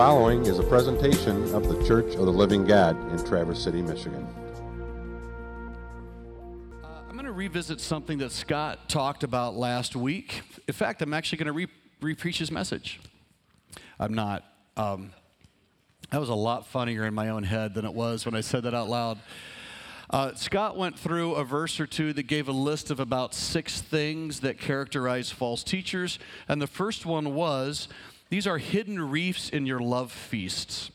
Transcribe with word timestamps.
following 0.00 0.46
is 0.46 0.58
a 0.58 0.62
presentation 0.62 1.42
of 1.54 1.68
the 1.68 1.86
Church 1.86 2.14
of 2.14 2.24
the 2.24 2.32
Living 2.32 2.64
God 2.64 2.96
in 3.12 3.22
Traverse 3.22 3.62
City, 3.62 3.82
Michigan. 3.82 4.26
Uh, 6.82 6.86
I'm 7.06 7.12
going 7.12 7.26
to 7.26 7.32
revisit 7.32 7.82
something 7.82 8.16
that 8.16 8.32
Scott 8.32 8.88
talked 8.88 9.24
about 9.24 9.56
last 9.56 9.94
week. 9.94 10.40
In 10.66 10.72
fact, 10.72 11.02
I'm 11.02 11.12
actually 11.12 11.36
going 11.36 11.48
to 11.48 11.52
re- 11.52 11.68
re-preach 12.00 12.38
his 12.38 12.50
message. 12.50 12.98
I'm 13.98 14.14
not. 14.14 14.42
Um, 14.74 15.12
that 16.08 16.18
was 16.18 16.30
a 16.30 16.34
lot 16.34 16.66
funnier 16.66 17.04
in 17.04 17.12
my 17.12 17.28
own 17.28 17.42
head 17.42 17.74
than 17.74 17.84
it 17.84 17.92
was 17.92 18.24
when 18.24 18.34
I 18.34 18.40
said 18.40 18.62
that 18.62 18.72
out 18.72 18.88
loud. 18.88 19.18
Uh, 20.08 20.34
Scott 20.34 20.78
went 20.78 20.98
through 20.98 21.34
a 21.34 21.44
verse 21.44 21.78
or 21.78 21.86
two 21.86 22.14
that 22.14 22.22
gave 22.22 22.48
a 22.48 22.52
list 22.52 22.90
of 22.90 23.00
about 23.00 23.34
six 23.34 23.82
things 23.82 24.40
that 24.40 24.58
characterize 24.58 25.30
false 25.30 25.62
teachers. 25.62 26.18
And 26.48 26.60
the 26.60 26.66
first 26.66 27.04
one 27.04 27.34
was 27.34 27.86
these 28.30 28.46
are 28.46 28.58
hidden 28.58 29.10
reefs 29.10 29.50
in 29.50 29.66
your 29.66 29.80
love 29.80 30.12
feasts. 30.12 30.90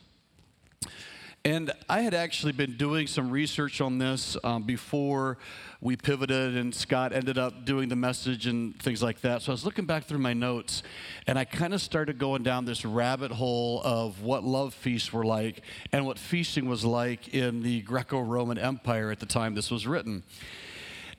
And 1.44 1.72
I 1.88 2.02
had 2.02 2.16
actually 2.16 2.54
been 2.54 2.76
doing 2.76 3.06
some 3.06 3.30
research 3.30 3.80
on 3.80 4.00
this 4.00 4.36
um, 4.44 4.64
before 4.64 5.38
we 5.80 5.96
pivoted, 5.96 6.58
and 6.58 6.74
Scott 6.74 7.14
ended 7.14 7.38
up 7.38 7.66
doing 7.66 7.88
the 7.88 7.96
message 7.96 8.48
and 8.48 8.82
things 8.82 9.04
like 9.04 9.22
that. 9.22 9.44
So 9.44 9.52
I 9.52 9.54
was 9.54 9.64
looking 9.64 9.86
back 9.86 10.06
through 10.06 10.18
my 10.18 10.34
notes, 10.34 10.82
and 11.28 11.38
I 11.38 11.46
kind 11.46 11.76
of 11.76 11.82
started 11.82 12.18
going 12.18 12.42
down 12.42 12.66
this 12.66 12.84
rabbit 12.84 13.32
hole 13.32 13.80
of 13.84 14.24
what 14.24 14.44
love 14.44 14.74
feasts 14.74 15.14
were 15.14 15.24
like 15.24 15.62
and 15.92 16.04
what 16.04 16.18
feasting 16.18 16.68
was 16.68 16.84
like 16.84 17.36
in 17.36 17.62
the 17.62 17.82
Greco 17.82 18.22
Roman 18.22 18.58
Empire 18.58 19.12
at 19.12 19.20
the 19.20 19.28
time 19.28 19.54
this 19.54 19.70
was 19.70 19.86
written. 19.86 20.24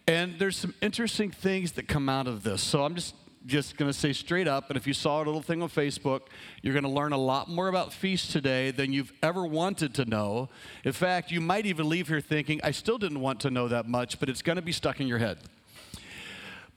And 0.08 0.40
there's 0.40 0.56
some 0.56 0.74
interesting 0.80 1.30
things 1.30 1.72
that 1.72 1.86
come 1.86 2.08
out 2.08 2.26
of 2.26 2.42
this. 2.42 2.62
So 2.62 2.84
I'm 2.84 2.96
just 2.96 3.14
just 3.46 3.76
going 3.76 3.90
to 3.90 3.96
say 3.96 4.12
straight 4.12 4.48
up, 4.48 4.70
and 4.70 4.76
if 4.76 4.86
you 4.86 4.92
saw 4.92 5.18
a 5.18 5.24
little 5.24 5.42
thing 5.42 5.62
on 5.62 5.68
Facebook, 5.68 6.22
you're 6.62 6.74
going 6.74 6.84
to 6.84 6.90
learn 6.90 7.12
a 7.12 7.18
lot 7.18 7.48
more 7.48 7.68
about 7.68 7.92
feasts 7.92 8.32
today 8.32 8.70
than 8.70 8.92
you've 8.92 9.12
ever 9.22 9.46
wanted 9.46 9.94
to 9.94 10.04
know. 10.04 10.48
In 10.84 10.92
fact, 10.92 11.30
you 11.30 11.40
might 11.40 11.66
even 11.66 11.88
leave 11.88 12.08
here 12.08 12.20
thinking, 12.20 12.60
I 12.62 12.72
still 12.72 12.98
didn't 12.98 13.20
want 13.20 13.40
to 13.40 13.50
know 13.50 13.68
that 13.68 13.88
much, 13.88 14.18
but 14.18 14.28
it's 14.28 14.42
going 14.42 14.56
to 14.56 14.62
be 14.62 14.72
stuck 14.72 15.00
in 15.00 15.06
your 15.06 15.18
head. 15.18 15.38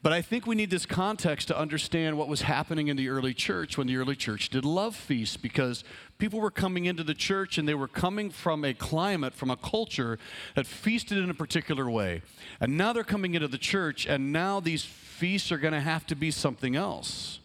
But 0.02 0.14
I 0.14 0.22
think 0.22 0.48
we 0.48 0.56
need 0.56 0.70
this 0.70 0.86
context 0.86 1.50
to 1.50 1.58
understand 1.58 2.18
what 2.18 2.30
was 2.30 2.44
happening 2.44 2.88
in 2.88 2.96
the 2.96 3.10
early 3.10 3.34
church 3.34 3.78
when 3.78 3.88
the 3.88 3.98
early 3.98 4.16
church 4.16 4.50
did 4.50 4.64
love 4.64 4.96
feasts 4.96 5.36
because 5.36 5.84
people 6.20 6.42
were 6.42 6.52
coming 6.52 6.86
into 6.86 7.04
the 7.04 7.14
church 7.14 7.58
and 7.58 7.68
they 7.68 7.74
were 7.74 7.88
coming 7.88 8.30
from 8.30 8.66
a 8.66 8.74
climate, 8.74 9.34
from 9.34 9.50
a 9.50 9.56
culture 9.56 10.20
that 10.54 10.68
feasted 10.68 11.18
in 11.18 11.30
a 11.30 11.34
particular 11.34 11.90
way. 11.90 12.22
And 12.60 12.78
now 12.78 12.94
they're 12.94 13.06
coming 13.06 13.34
into 13.36 13.48
the 13.48 13.58
church 13.58 14.06
and 14.06 14.32
now 14.32 14.60
these 14.60 14.84
feasts 14.84 15.52
are 15.52 15.58
going 15.58 15.74
to 15.74 15.80
have 15.80 16.06
to 16.08 16.16
be 16.16 16.30
something 16.30 16.76
else. 16.76 17.40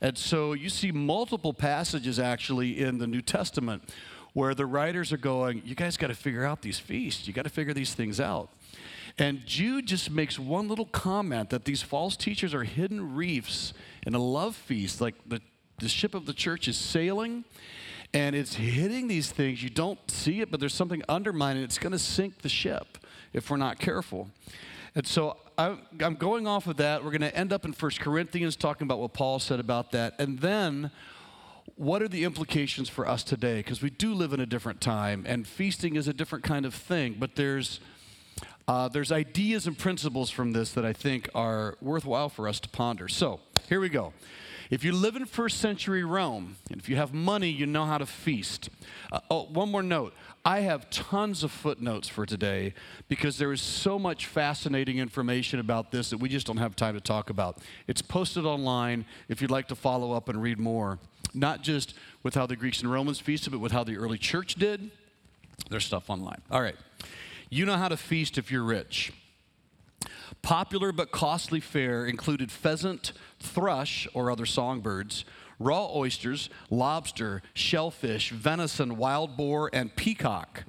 And 0.00 0.18
so 0.18 0.52
you 0.52 0.68
see 0.68 0.92
multiple 0.92 1.54
passages 1.54 2.18
actually 2.18 2.80
in 2.80 2.98
the 2.98 3.06
New 3.06 3.22
Testament 3.22 3.82
where 4.32 4.54
the 4.54 4.66
writers 4.66 5.12
are 5.12 5.18
going, 5.18 5.62
You 5.64 5.74
guys 5.74 5.96
got 5.96 6.08
to 6.08 6.14
figure 6.14 6.44
out 6.44 6.62
these 6.62 6.78
feasts. 6.78 7.26
You 7.26 7.32
got 7.32 7.44
to 7.44 7.50
figure 7.50 7.74
these 7.74 7.94
things 7.94 8.20
out. 8.20 8.50
And 9.16 9.44
Jude 9.46 9.86
just 9.86 10.10
makes 10.10 10.38
one 10.38 10.68
little 10.68 10.86
comment 10.86 11.50
that 11.50 11.64
these 11.64 11.82
false 11.82 12.16
teachers 12.16 12.54
are 12.54 12.62
hidden 12.62 13.16
reefs 13.16 13.72
in 14.06 14.14
a 14.14 14.20
love 14.20 14.54
feast, 14.54 15.00
like 15.00 15.16
the, 15.26 15.40
the 15.80 15.88
ship 15.88 16.14
of 16.14 16.26
the 16.26 16.32
church 16.32 16.68
is 16.68 16.76
sailing 16.76 17.44
and 18.14 18.34
it's 18.34 18.54
hitting 18.54 19.08
these 19.08 19.30
things. 19.30 19.62
You 19.62 19.70
don't 19.70 19.98
see 20.10 20.40
it, 20.40 20.50
but 20.50 20.60
there's 20.60 20.74
something 20.74 21.02
undermining. 21.08 21.62
It's 21.62 21.78
going 21.78 21.92
to 21.92 21.98
sink 21.98 22.42
the 22.42 22.48
ship 22.48 22.98
if 23.32 23.50
we're 23.50 23.56
not 23.56 23.78
careful. 23.78 24.30
And 24.94 25.06
so 25.06 25.36
I'm 25.58 26.14
going 26.14 26.46
off 26.46 26.66
of 26.66 26.76
that. 26.76 27.04
We're 27.04 27.10
going 27.10 27.20
to 27.20 27.36
end 27.36 27.52
up 27.52 27.64
in 27.64 27.72
1 27.72 27.90
Corinthians 28.00 28.56
talking 28.56 28.86
about 28.86 28.98
what 28.98 29.12
Paul 29.12 29.38
said 29.38 29.60
about 29.60 29.92
that. 29.92 30.14
And 30.18 30.38
then 30.38 30.90
what 31.76 32.02
are 32.02 32.08
the 32.08 32.24
implications 32.24 32.88
for 32.88 33.06
us 33.08 33.22
today? 33.22 33.56
Because 33.58 33.82
we 33.82 33.90
do 33.90 34.14
live 34.14 34.32
in 34.32 34.40
a 34.40 34.46
different 34.46 34.80
time, 34.80 35.24
and 35.26 35.46
feasting 35.46 35.96
is 35.96 36.08
a 36.08 36.12
different 36.12 36.44
kind 36.44 36.64
of 36.64 36.74
thing. 36.74 37.16
But 37.18 37.36
there's 37.36 37.80
uh, 38.66 38.88
there's 38.88 39.10
ideas 39.10 39.66
and 39.66 39.78
principles 39.78 40.30
from 40.30 40.52
this 40.52 40.72
that 40.72 40.84
I 40.84 40.92
think 40.92 41.28
are 41.34 41.76
worthwhile 41.80 42.28
for 42.28 42.46
us 42.46 42.60
to 42.60 42.68
ponder. 42.68 43.08
So, 43.08 43.40
here 43.68 43.80
we 43.80 43.88
go. 43.88 44.12
If 44.70 44.84
you 44.84 44.92
live 44.92 45.16
in 45.16 45.24
first 45.24 45.60
century 45.60 46.04
Rome, 46.04 46.56
and 46.70 46.78
if 46.78 46.88
you 46.88 46.96
have 46.96 47.14
money, 47.14 47.48
you 47.48 47.64
know 47.66 47.86
how 47.86 47.96
to 47.98 48.04
feast. 48.04 48.68
Uh, 49.10 49.20
oh, 49.30 49.44
one 49.44 49.70
more 49.70 49.82
note. 49.82 50.12
I 50.44 50.60
have 50.60 50.90
tons 50.90 51.42
of 51.42 51.50
footnotes 51.50 52.08
for 52.08 52.26
today 52.26 52.74
because 53.08 53.38
there 53.38 53.52
is 53.52 53.62
so 53.62 53.98
much 53.98 54.26
fascinating 54.26 54.98
information 54.98 55.58
about 55.58 55.90
this 55.90 56.10
that 56.10 56.18
we 56.18 56.28
just 56.28 56.46
don't 56.46 56.58
have 56.58 56.76
time 56.76 56.94
to 56.94 57.00
talk 57.00 57.30
about. 57.30 57.58
It's 57.86 58.02
posted 58.02 58.44
online 58.44 59.06
if 59.28 59.40
you'd 59.40 59.50
like 59.50 59.68
to 59.68 59.74
follow 59.74 60.12
up 60.12 60.28
and 60.28 60.42
read 60.42 60.58
more, 60.58 60.98
not 61.32 61.62
just 61.62 61.94
with 62.22 62.34
how 62.34 62.46
the 62.46 62.56
Greeks 62.56 62.82
and 62.82 62.92
Romans 62.92 63.18
feasted, 63.18 63.52
but 63.52 63.60
with 63.60 63.72
how 63.72 63.84
the 63.84 63.96
early 63.96 64.18
church 64.18 64.54
did. 64.54 64.90
There's 65.70 65.84
stuff 65.84 66.10
online. 66.10 66.42
All 66.50 66.60
right. 66.62 66.76
You 67.50 67.64
know 67.64 67.76
how 67.76 67.88
to 67.88 67.96
feast 67.96 68.36
if 68.36 68.50
you're 68.52 68.62
rich. 68.62 69.12
Popular 70.42 70.92
but 70.92 71.10
costly 71.10 71.60
fare 71.60 72.06
included 72.06 72.50
pheasant, 72.50 73.12
thrush, 73.38 74.08
or 74.14 74.30
other 74.30 74.46
songbirds, 74.46 75.24
raw 75.58 75.88
oysters, 75.94 76.48
lobster, 76.70 77.42
shellfish, 77.54 78.30
venison, 78.30 78.96
wild 78.96 79.36
boar, 79.36 79.70
and 79.72 79.94
peacock. 79.96 80.64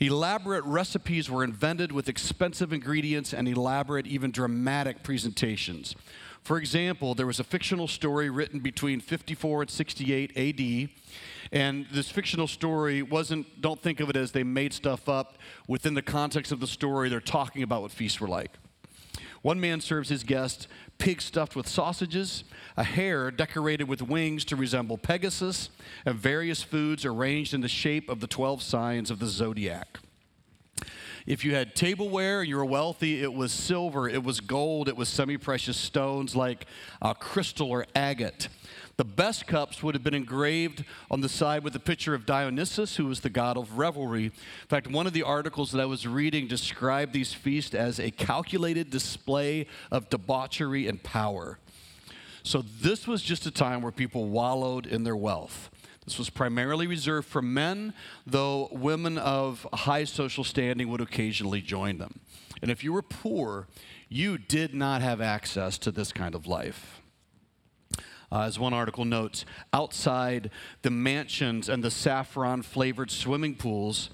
Elaborate 0.00 0.64
recipes 0.64 1.30
were 1.30 1.44
invented 1.44 1.92
with 1.92 2.08
expensive 2.08 2.72
ingredients 2.72 3.32
and 3.32 3.46
elaborate, 3.46 4.06
even 4.06 4.30
dramatic 4.30 5.02
presentations. 5.02 5.94
For 6.42 6.58
example, 6.58 7.14
there 7.14 7.26
was 7.26 7.40
a 7.40 7.44
fictional 7.44 7.88
story 7.88 8.28
written 8.28 8.60
between 8.60 9.00
54 9.00 9.62
and 9.62 9.70
68 9.70 10.36
AD 10.36 10.90
and 11.52 11.86
this 11.92 12.10
fictional 12.10 12.48
story 12.48 13.02
wasn't, 13.02 13.60
don't 13.60 13.80
think 13.80 14.00
of 14.00 14.10
it 14.10 14.16
as 14.16 14.32
they 14.32 14.42
made 14.42 14.72
stuff 14.72 15.08
up. 15.08 15.38
Within 15.68 15.94
the 15.94 16.02
context 16.02 16.50
of 16.50 16.58
the 16.60 16.66
story, 16.66 17.08
they're 17.08 17.20
talking 17.20 17.62
about 17.62 17.82
what 17.82 17.92
feasts 17.92 18.20
were 18.20 18.28
like. 18.28 18.50
One 19.44 19.60
man 19.60 19.82
serves 19.82 20.08
his 20.08 20.24
guest 20.24 20.68
pig 20.96 21.20
stuffed 21.20 21.54
with 21.54 21.68
sausages, 21.68 22.44
a 22.78 22.84
hare 22.84 23.30
decorated 23.30 23.84
with 23.84 24.00
wings 24.00 24.42
to 24.46 24.56
resemble 24.56 24.96
Pegasus, 24.96 25.68
and 26.06 26.18
various 26.18 26.62
foods 26.62 27.04
arranged 27.04 27.52
in 27.52 27.60
the 27.60 27.68
shape 27.68 28.08
of 28.08 28.20
the 28.20 28.26
12 28.26 28.62
signs 28.62 29.10
of 29.10 29.18
the 29.18 29.26
zodiac. 29.26 29.98
If 31.26 31.42
you 31.42 31.54
had 31.54 31.74
tableware 31.74 32.40
and 32.40 32.48
you 32.50 32.56
were 32.56 32.66
wealthy, 32.66 33.22
it 33.22 33.32
was 33.32 33.50
silver, 33.50 34.06
it 34.06 34.22
was 34.22 34.40
gold, 34.40 34.88
it 34.88 34.96
was 34.96 35.08
semi 35.08 35.38
precious 35.38 35.78
stones 35.78 36.36
like 36.36 36.66
uh, 37.00 37.14
crystal 37.14 37.70
or 37.70 37.86
agate. 37.94 38.48
The 38.96 39.06
best 39.06 39.46
cups 39.46 39.82
would 39.82 39.94
have 39.94 40.04
been 40.04 40.14
engraved 40.14 40.84
on 41.10 41.22
the 41.22 41.28
side 41.28 41.64
with 41.64 41.74
a 41.74 41.80
picture 41.80 42.14
of 42.14 42.26
Dionysus, 42.26 42.96
who 42.96 43.06
was 43.06 43.20
the 43.20 43.30
god 43.30 43.56
of 43.56 43.78
revelry. 43.78 44.26
In 44.26 44.68
fact, 44.68 44.86
one 44.86 45.06
of 45.06 45.14
the 45.14 45.22
articles 45.22 45.72
that 45.72 45.80
I 45.80 45.86
was 45.86 46.06
reading 46.06 46.46
described 46.46 47.14
these 47.14 47.32
feasts 47.32 47.74
as 47.74 47.98
a 47.98 48.10
calculated 48.10 48.90
display 48.90 49.66
of 49.90 50.10
debauchery 50.10 50.86
and 50.86 51.02
power. 51.02 51.58
So, 52.42 52.60
this 52.60 53.08
was 53.08 53.22
just 53.22 53.46
a 53.46 53.50
time 53.50 53.80
where 53.80 53.90
people 53.90 54.26
wallowed 54.26 54.84
in 54.84 55.04
their 55.04 55.16
wealth. 55.16 55.70
This 56.04 56.18
was 56.18 56.30
primarily 56.30 56.86
reserved 56.86 57.28
for 57.28 57.40
men, 57.40 57.94
though 58.26 58.68
women 58.70 59.16
of 59.16 59.66
high 59.72 60.04
social 60.04 60.44
standing 60.44 60.88
would 60.88 61.00
occasionally 61.00 61.62
join 61.62 61.98
them. 61.98 62.20
And 62.60 62.70
if 62.70 62.84
you 62.84 62.92
were 62.92 63.02
poor, 63.02 63.68
you 64.08 64.38
did 64.38 64.74
not 64.74 65.02
have 65.02 65.20
access 65.20 65.78
to 65.78 65.90
this 65.90 66.12
kind 66.12 66.34
of 66.34 66.46
life. 66.46 67.00
Uh, 68.30 68.42
as 68.42 68.58
one 68.58 68.74
article 68.74 69.04
notes, 69.04 69.44
outside 69.72 70.50
the 70.82 70.90
mansions 70.90 71.68
and 71.68 71.84
the 71.84 71.90
saffron 71.90 72.62
flavored 72.62 73.10
swimming 73.10 73.54
pools, 73.54 74.10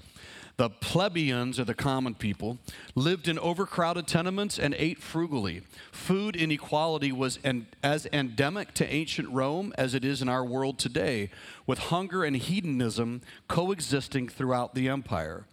the 0.61 0.69
plebeians, 0.69 1.59
or 1.59 1.63
the 1.63 1.73
common 1.73 2.13
people, 2.13 2.59
lived 2.93 3.27
in 3.27 3.39
overcrowded 3.39 4.05
tenements 4.05 4.59
and 4.59 4.75
ate 4.77 4.99
frugally. 4.99 5.63
Food 5.91 6.35
inequality 6.35 7.11
was 7.11 7.39
en- 7.43 7.65
as 7.81 8.05
endemic 8.13 8.71
to 8.75 8.87
ancient 8.87 9.27
Rome 9.29 9.73
as 9.75 9.95
it 9.95 10.05
is 10.05 10.21
in 10.21 10.29
our 10.29 10.45
world 10.45 10.77
today, 10.77 11.31
with 11.65 11.79
hunger 11.79 12.23
and 12.23 12.35
hedonism 12.35 13.21
coexisting 13.47 14.29
throughout 14.29 14.75
the 14.75 14.87
empire. 14.87 15.45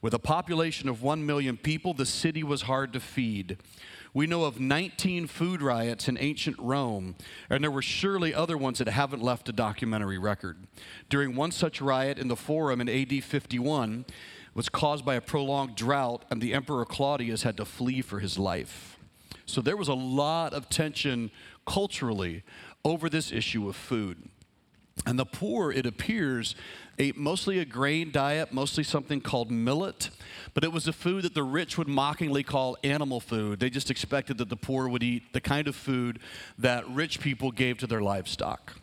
With 0.00 0.14
a 0.14 0.18
population 0.18 0.88
of 0.88 1.02
1 1.02 1.26
million 1.26 1.58
people, 1.58 1.92
the 1.92 2.06
city 2.06 2.42
was 2.42 2.62
hard 2.62 2.94
to 2.94 3.00
feed. 3.00 3.58
We 4.14 4.26
know 4.26 4.44
of 4.44 4.60
19 4.60 5.26
food 5.26 5.60
riots 5.60 6.08
in 6.08 6.16
ancient 6.18 6.58
Rome, 6.58 7.16
and 7.50 7.62
there 7.62 7.70
were 7.70 7.82
surely 7.82 8.32
other 8.32 8.56
ones 8.56 8.78
that 8.78 8.88
haven't 8.88 9.22
left 9.22 9.48
a 9.50 9.52
documentary 9.52 10.18
record. 10.18 10.56
During 11.10 11.36
one 11.36 11.50
such 11.50 11.82
riot 11.82 12.18
in 12.18 12.28
the 12.28 12.36
Forum 12.36 12.80
in 12.80 12.88
AD 12.88 13.22
51, 13.22 14.06
was 14.54 14.68
caused 14.68 15.04
by 15.04 15.16
a 15.16 15.20
prolonged 15.20 15.74
drought, 15.74 16.24
and 16.30 16.40
the 16.40 16.54
Emperor 16.54 16.84
Claudius 16.84 17.42
had 17.42 17.56
to 17.56 17.64
flee 17.64 18.00
for 18.00 18.20
his 18.20 18.38
life. 18.38 18.98
So 19.46 19.60
there 19.60 19.76
was 19.76 19.88
a 19.88 19.94
lot 19.94 20.54
of 20.54 20.68
tension 20.68 21.30
culturally 21.66 22.42
over 22.84 23.08
this 23.08 23.32
issue 23.32 23.68
of 23.68 23.76
food. 23.76 24.28
And 25.06 25.18
the 25.18 25.26
poor, 25.26 25.72
it 25.72 25.86
appears, 25.86 26.54
ate 26.98 27.16
mostly 27.16 27.58
a 27.58 27.64
grain 27.64 28.12
diet, 28.12 28.52
mostly 28.52 28.84
something 28.84 29.20
called 29.20 29.50
millet, 29.50 30.10
but 30.54 30.62
it 30.62 30.72
was 30.72 30.86
a 30.86 30.92
food 30.92 31.24
that 31.24 31.34
the 31.34 31.42
rich 31.42 31.76
would 31.76 31.88
mockingly 31.88 32.44
call 32.44 32.76
animal 32.84 33.18
food. 33.20 33.58
They 33.58 33.70
just 33.70 33.90
expected 33.90 34.38
that 34.38 34.48
the 34.48 34.56
poor 34.56 34.88
would 34.88 35.02
eat 35.02 35.32
the 35.32 35.40
kind 35.40 35.66
of 35.66 35.74
food 35.74 36.20
that 36.58 36.88
rich 36.88 37.20
people 37.20 37.50
gave 37.50 37.78
to 37.78 37.86
their 37.86 38.00
livestock. 38.00 38.74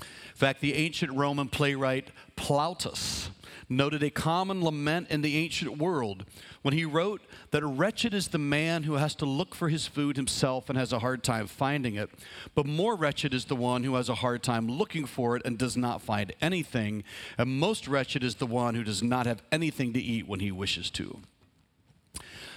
In 0.00 0.34
fact, 0.34 0.60
the 0.60 0.74
ancient 0.74 1.12
Roman 1.12 1.48
playwright 1.48 2.10
Plautus 2.36 3.28
noted 3.68 4.02
a 4.02 4.10
common 4.10 4.64
lament 4.64 5.08
in 5.10 5.22
the 5.22 5.36
ancient 5.36 5.78
world 5.78 6.24
when 6.62 6.74
he 6.74 6.84
wrote 6.84 7.22
that 7.50 7.64
wretched 7.64 8.14
is 8.14 8.28
the 8.28 8.38
man 8.38 8.84
who 8.84 8.94
has 8.94 9.14
to 9.16 9.24
look 9.24 9.54
for 9.54 9.68
his 9.68 9.86
food 9.86 10.16
himself 10.16 10.68
and 10.68 10.78
has 10.78 10.92
a 10.92 10.98
hard 10.98 11.22
time 11.22 11.46
finding 11.46 11.94
it, 11.94 12.10
but 12.54 12.66
more 12.66 12.96
wretched 12.96 13.34
is 13.34 13.46
the 13.46 13.56
one 13.56 13.84
who 13.84 13.94
has 13.94 14.08
a 14.08 14.16
hard 14.16 14.42
time 14.42 14.68
looking 14.68 15.06
for 15.06 15.36
it 15.36 15.42
and 15.44 15.58
does 15.58 15.76
not 15.76 16.02
find 16.02 16.32
anything, 16.40 17.04
and 17.38 17.58
most 17.58 17.86
wretched 17.88 18.22
is 18.24 18.36
the 18.36 18.46
one 18.46 18.74
who 18.74 18.84
does 18.84 19.02
not 19.02 19.26
have 19.26 19.42
anything 19.52 19.92
to 19.92 20.00
eat 20.00 20.26
when 20.26 20.40
he 20.40 20.50
wishes 20.50 20.90
to. 20.90 21.20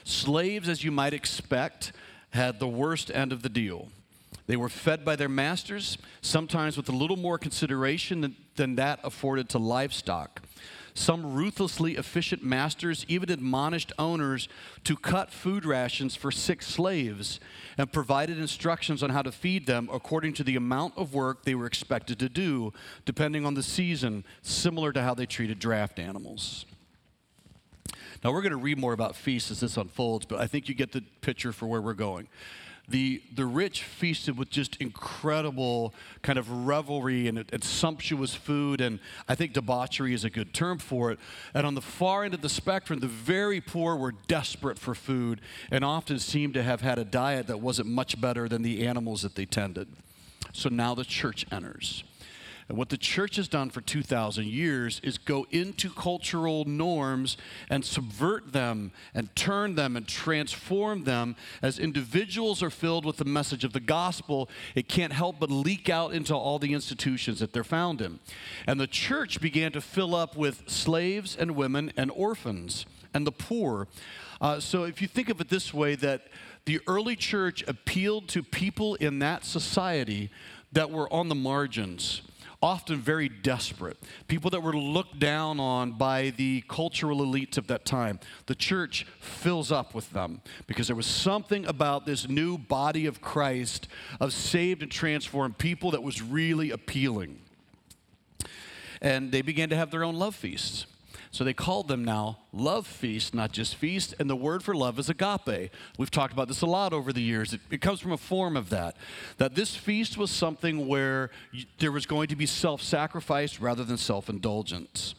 Slaves, 0.03 0.69
as 0.69 0.83
you 0.83 0.91
might 0.91 1.13
expect, 1.13 1.91
had 2.31 2.59
the 2.59 2.67
worst 2.67 3.11
end 3.11 3.31
of 3.31 3.41
the 3.41 3.49
deal. 3.49 3.89
They 4.47 4.55
were 4.55 4.69
fed 4.69 5.03
by 5.03 5.17
their 5.17 5.29
masters, 5.29 5.97
sometimes 6.21 6.77
with 6.77 6.87
a 6.87 6.93
little 6.93 7.17
more 7.17 7.37
consideration 7.37 8.21
than, 8.21 8.35
than 8.55 8.75
that 8.75 9.01
afforded 9.03 9.49
to 9.49 9.57
livestock. 9.57 10.41
Some 10.97 11.35
ruthlessly 11.35 11.95
efficient 11.95 12.43
masters 12.43 13.05
even 13.07 13.29
admonished 13.29 13.93
owners 13.99 14.49
to 14.83 14.95
cut 14.95 15.29
food 15.31 15.63
rations 15.63 16.15
for 16.15 16.31
sick 16.31 16.63
slaves 16.63 17.39
and 17.77 17.93
provided 17.93 18.39
instructions 18.39 19.03
on 19.03 19.11
how 19.11 19.21
to 19.21 19.31
feed 19.31 19.67
them 19.67 19.89
according 19.93 20.33
to 20.33 20.43
the 20.43 20.55
amount 20.55 20.97
of 20.97 21.13
work 21.13 21.43
they 21.43 21.53
were 21.53 21.67
expected 21.67 22.17
to 22.17 22.29
do, 22.29 22.73
depending 23.05 23.45
on 23.45 23.53
the 23.53 23.61
season, 23.61 24.23
similar 24.41 24.91
to 24.91 25.03
how 25.03 25.13
they 25.13 25.27
treated 25.27 25.59
draft 25.59 25.99
animals. 25.99 26.65
Now, 28.23 28.31
we're 28.31 28.41
going 28.41 28.49
to 28.49 28.57
read 28.57 28.79
more 28.79 28.93
about 28.93 29.15
feasts 29.15 29.51
as 29.51 29.59
this 29.59 29.77
unfolds, 29.77 30.25
but 30.25 30.39
I 30.39 30.47
think 30.47 30.67
you 30.67 30.73
get 30.73 30.93
the 30.93 31.03
picture 31.21 31.51
for 31.51 31.67
where 31.67 31.79
we're 31.79 31.93
going 31.93 32.27
the, 32.87 33.21
the 33.35 33.45
rich 33.45 33.83
feasted 33.83 34.37
with 34.37 34.49
just 34.49 34.77
incredible 34.77 35.93
kind 36.21 36.39
of 36.39 36.49
revelry 36.65 37.27
and, 37.27 37.43
and, 37.51 37.63
sumptuous 37.63 38.33
food, 38.33 38.79
and 38.79 38.99
I 39.27 39.35
think 39.35 39.51
debauchery 39.53 40.13
is 40.13 40.23
a 40.23 40.29
good 40.29 40.53
term 40.53 40.77
for 40.79 41.11
it. 41.11 41.19
And 41.53 41.67
on 41.67 41.75
the 41.75 41.81
far 41.81 42.23
end 42.23 42.33
of 42.33 42.41
the 42.41 42.49
spectrum, 42.49 42.99
the 42.99 43.07
very 43.07 43.59
poor 43.59 43.97
were 43.97 44.13
desperate 44.27 44.79
for 44.79 44.95
food 44.95 45.41
and 45.69 45.83
often 45.83 46.17
seemed 46.19 46.53
to 46.53 46.63
have 46.63 46.79
had 46.79 46.97
a 46.97 47.03
diet 47.03 47.47
that 47.47 47.59
wasn't 47.59 47.89
much 47.89 48.19
better 48.21 48.47
than 48.47 48.61
the 48.61 48.87
animals 48.87 49.21
that 49.23 49.35
they 49.35 49.45
tended. 49.45 49.87
So 50.53 50.69
now 50.69 50.95
the 50.95 51.03
church 51.03 51.45
enters. 51.51 52.03
And 52.69 52.77
what 52.77 52.89
the 52.89 52.97
church 52.97 53.37
has 53.37 53.47
done 53.47 53.69
for 53.69 53.79
2,000 53.79 54.45
years 54.45 54.99
is 55.01 55.17
go 55.17 55.47
into 55.51 55.89
cultural 55.89 56.65
norms 56.65 57.37
and 57.69 57.85
subvert 57.85 58.51
them 58.51 58.91
and 59.13 59.33
turn 59.37 59.75
them 59.75 59.95
and 59.95 60.05
transform 60.05 61.05
them. 61.05 61.37
As 61.61 61.79
individuals 61.79 62.61
are 62.61 62.69
filled 62.69 63.05
with 63.05 63.17
the 63.17 63.25
message 63.25 63.63
of 63.63 63.71
the 63.71 63.79
gospel, 63.79 64.49
it 64.75 64.89
can't 64.89 65.13
help 65.13 65.39
but 65.39 65.49
leak 65.49 65.89
out 65.89 66.13
into 66.13 66.35
all 66.35 66.59
the 66.59 66.73
institutions 66.73 67.39
that 67.39 67.53
they're 67.53 67.63
found 67.63 68.01
in. 68.01 68.19
And 68.67 68.79
the 68.79 68.87
church 68.87 69.39
began 69.39 69.71
to 69.71 69.81
fill 69.81 70.13
up 70.13 70.35
with 70.35 70.69
slaves 70.69 71.37
and 71.37 71.51
women 71.55 71.93
and 71.95 72.11
orphans 72.11 72.85
and 73.13 73.25
the 73.25 73.31
poor. 73.31 73.87
Uh, 74.41 74.59
so 74.59 74.83
if 74.83 75.01
you 75.01 75.07
think 75.07 75.29
of 75.29 75.39
it 75.39 75.47
this 75.47 75.73
way, 75.73 75.95
that 75.95 76.27
the 76.65 76.81
early 76.85 77.15
church 77.15 77.63
appealed 77.65 78.27
to 78.27 78.43
people 78.43 78.95
in 78.95 79.19
that 79.19 79.45
society 79.45 80.29
that 80.73 80.91
were 80.91 81.11
on 81.13 81.29
the 81.29 81.35
margins 81.35 82.23
often 82.61 82.99
very 82.99 83.29
desperate, 83.29 83.97
people 84.27 84.49
that 84.49 84.61
were 84.61 84.75
looked 84.75 85.19
down 85.19 85.59
on 85.59 85.91
by 85.91 86.31
the 86.31 86.63
cultural 86.67 87.19
elites 87.19 87.57
of 87.57 87.67
that 87.67 87.85
time. 87.85 88.19
The 88.47 88.55
church 88.55 89.05
fills 89.19 89.71
up 89.71 89.93
with 89.93 90.11
them 90.11 90.41
because 90.65 90.87
there 90.87 90.95
was 90.95 91.05
something 91.05 91.65
about 91.65 92.05
this 92.05 92.27
new 92.27 92.57
body 92.57 93.05
of 93.05 93.21
Christ, 93.21 93.87
of 94.19 94.33
saved 94.33 94.81
and 94.81 94.91
transformed 94.91 95.57
people, 95.57 95.91
that 95.91 96.03
was 96.03 96.21
really 96.21 96.71
appealing. 96.71 97.39
And 99.01 99.31
they 99.31 99.43
began 99.43 99.69
to 99.69 99.75
have 99.75 99.91
their 99.91 100.03
own 100.03 100.15
love 100.15 100.35
feasts. 100.35 100.87
So 101.37 101.43
they 101.43 101.53
called 101.53 101.87
them 101.87 102.03
now 102.03 102.39
love 102.51 102.87
feast, 102.87 103.35
not 103.35 103.51
just 103.51 103.75
feast. 103.75 104.15
And 104.17 104.27
the 104.27 104.35
word 104.35 104.63
for 104.63 104.73
love 104.73 104.97
is 104.97 105.07
agape. 105.07 105.69
We've 105.95 106.09
talked 106.09 106.33
about 106.33 106.47
this 106.47 106.61
a 106.61 106.65
lot 106.65 106.93
over 106.93 107.13
the 107.13 107.21
years. 107.21 107.53
It, 107.53 107.61
it 107.69 107.79
comes 107.79 107.99
from 107.99 108.11
a 108.11 108.17
form 108.17 108.57
of 108.57 108.71
that. 108.71 108.97
That 109.37 109.53
this 109.53 109.75
feast 109.75 110.17
was 110.17 110.31
something 110.31 110.87
where 110.87 111.29
you, 111.51 111.65
there 111.77 111.91
was 111.91 112.07
going 112.07 112.29
to 112.29 112.35
be 112.35 112.47
self 112.47 112.81
sacrifice 112.81 113.59
rather 113.59 113.83
than 113.83 113.97
self 113.97 114.29
indulgence. 114.29 115.13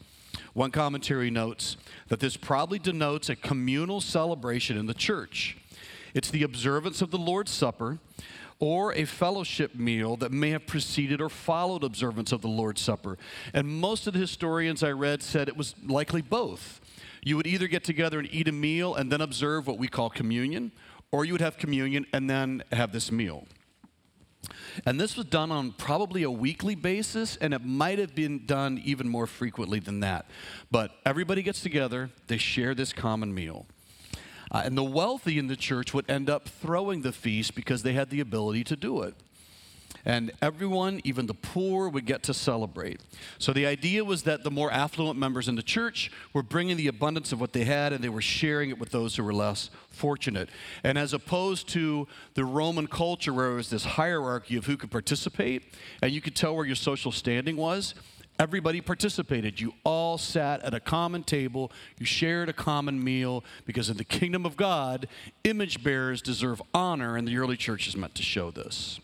One 0.55 0.73
commentary 0.73 1.31
notes 1.31 1.77
that 2.09 2.19
this 2.19 2.37
probably 2.37 2.81
denotes 2.81 3.29
a 3.29 3.37
communal 3.37 4.01
celebration 4.01 4.77
in 4.77 4.87
the 4.87 4.95
church. 4.95 5.57
It's 6.15 6.33
the 6.33 6.43
observance 6.43 7.01
of 7.01 7.13
the 7.13 7.19
Lord's 7.19 7.53
Supper 7.53 7.99
or 8.61 8.93
a 8.95 9.05
fellowship 9.05 9.75
meal 9.75 10.17
that 10.17 10.33
may 10.33 10.51
have 10.51 10.67
preceded 10.67 11.21
or 11.21 11.29
followed 11.29 11.85
observance 11.85 12.33
of 12.33 12.43
the 12.43 12.49
Lord's 12.49 12.81
Supper. 12.81 13.17
And 13.55 13.69
most 13.69 14.07
of 14.07 14.15
the 14.15 14.19
historians 14.19 14.83
I 14.83 14.91
read 14.91 15.23
said 15.23 15.49
it 15.49 15.57
was 15.57 15.75
likely 15.87 16.23
both. 16.23 16.81
You 17.23 17.37
would 17.37 17.47
either 17.47 17.69
get 17.69 17.85
together 17.85 18.19
and 18.19 18.29
eat 18.33 18.49
a 18.49 18.53
meal 18.53 18.95
and 18.95 19.13
then 19.13 19.21
observe 19.21 19.67
what 19.67 19.79
we 19.79 19.89
call 19.89 20.11
communion, 20.11 20.73
or 21.13 21.25
you 21.25 21.33
would 21.33 21.41
have 21.41 21.57
communion 21.57 22.07
and 22.13 22.29
then 22.29 22.65
have 22.73 22.93
this 22.93 23.13
meal. 23.13 23.47
And 24.87 25.01
this 25.01 25.17
was 25.17 25.27
done 25.27 25.51
on 25.51 25.73
probably 25.73 26.23
a 26.23 26.31
weekly 26.31 26.75
basis, 26.75 27.37
and 27.37 27.53
it 27.53 27.65
might 27.65 27.99
have 27.99 28.15
been 28.15 28.47
done 28.47 28.81
even 28.85 29.09
more 29.09 29.27
frequently 29.27 29.81
than 29.81 30.01
that. 30.01 30.27
But 30.71 30.93
everybody 31.05 31.43
gets 31.43 31.61
together, 31.61 32.11
they 32.29 32.39
share 32.39 32.75
this 32.75 32.93
common 32.93 33.35
meal. 33.35 33.67
Uh, 34.51 34.63
and 34.65 34.77
the 34.77 34.85
wealthy 34.85 35.39
in 35.39 35.47
the 35.47 35.57
church 35.57 35.93
would 35.93 36.09
end 36.11 36.31
up 36.31 36.49
throwing 36.49 37.03
the 37.03 37.13
feast 37.13 37.55
because 37.55 37.83
they 37.83 37.93
had 37.93 38.11
the 38.11 38.21
ability 38.21 38.65
to 38.65 38.77
do 38.77 39.03
it. 39.03 39.15
And 40.05 40.33
everyone, 40.41 41.01
even 41.05 41.27
the 41.27 41.35
poor, 41.35 41.89
would 41.89 42.07
get 42.07 42.23
to 42.25 42.35
celebrate. 42.35 43.01
So 43.39 43.53
the 43.53 43.67
idea 43.67 44.05
was 44.05 44.23
that 44.23 44.45
the 44.45 44.51
more 44.51 44.71
affluent 44.71 45.19
members 45.19 45.49
in 45.49 45.55
the 45.55 45.63
church 45.63 46.11
were 46.33 46.43
bringing 46.43 46.77
the 46.77 46.87
abundance 46.87 47.33
of 47.33 47.41
what 47.41 47.53
they 47.53 47.65
had 47.65 47.93
and 47.93 48.03
they 48.03 48.09
were 48.09 48.23
sharing 48.23 48.71
it 48.71 48.79
with 48.79 48.91
those 48.91 49.17
who 49.17 49.25
were 49.25 49.35
less 49.35 49.71
fortunate. 49.91 50.49
And 50.83 50.97
as 50.97 51.13
opposed 51.13 51.69
to 51.71 52.07
the 52.35 52.45
Roman 52.45 52.87
culture 52.87 53.33
where 53.33 53.53
it 53.53 53.57
was 53.57 53.71
this 53.71 53.85
hierarchy 53.85 54.57
of 54.57 54.67
who 54.67 54.77
could 54.77 54.91
participate 54.91 55.75
and 56.01 56.13
you 56.13 56.21
could 56.21 56.37
tell 56.37 56.55
where 56.55 56.67
your 56.67 56.77
social 56.77 57.13
standing 57.13 57.57
was, 57.57 57.95
Everybody 58.39 58.81
participated. 58.81 59.61
You 59.61 59.75
all 59.83 60.17
sat 60.17 60.63
at 60.63 60.73
a 60.73 60.79
common 60.79 61.25
table. 61.25 61.73
You 61.99 62.07
shared 62.07 62.49
a 62.49 62.53
common 62.53 63.03
meal 63.03 63.45
because 63.67 63.91
in 63.91 63.97
the 63.97 64.05
kingdom 64.05 64.47
of 64.47 64.57
God, 64.57 65.09
image 65.43 65.83
bearers 65.83 66.23
deserve 66.23 66.63
honor, 66.73 67.17
and 67.17 67.27
the 67.27 67.37
early 67.37 67.57
church 67.57 67.89
is 67.89 67.97
meant 67.97 68.15
to 68.15 68.23
show 68.23 68.53
this. 68.53 69.01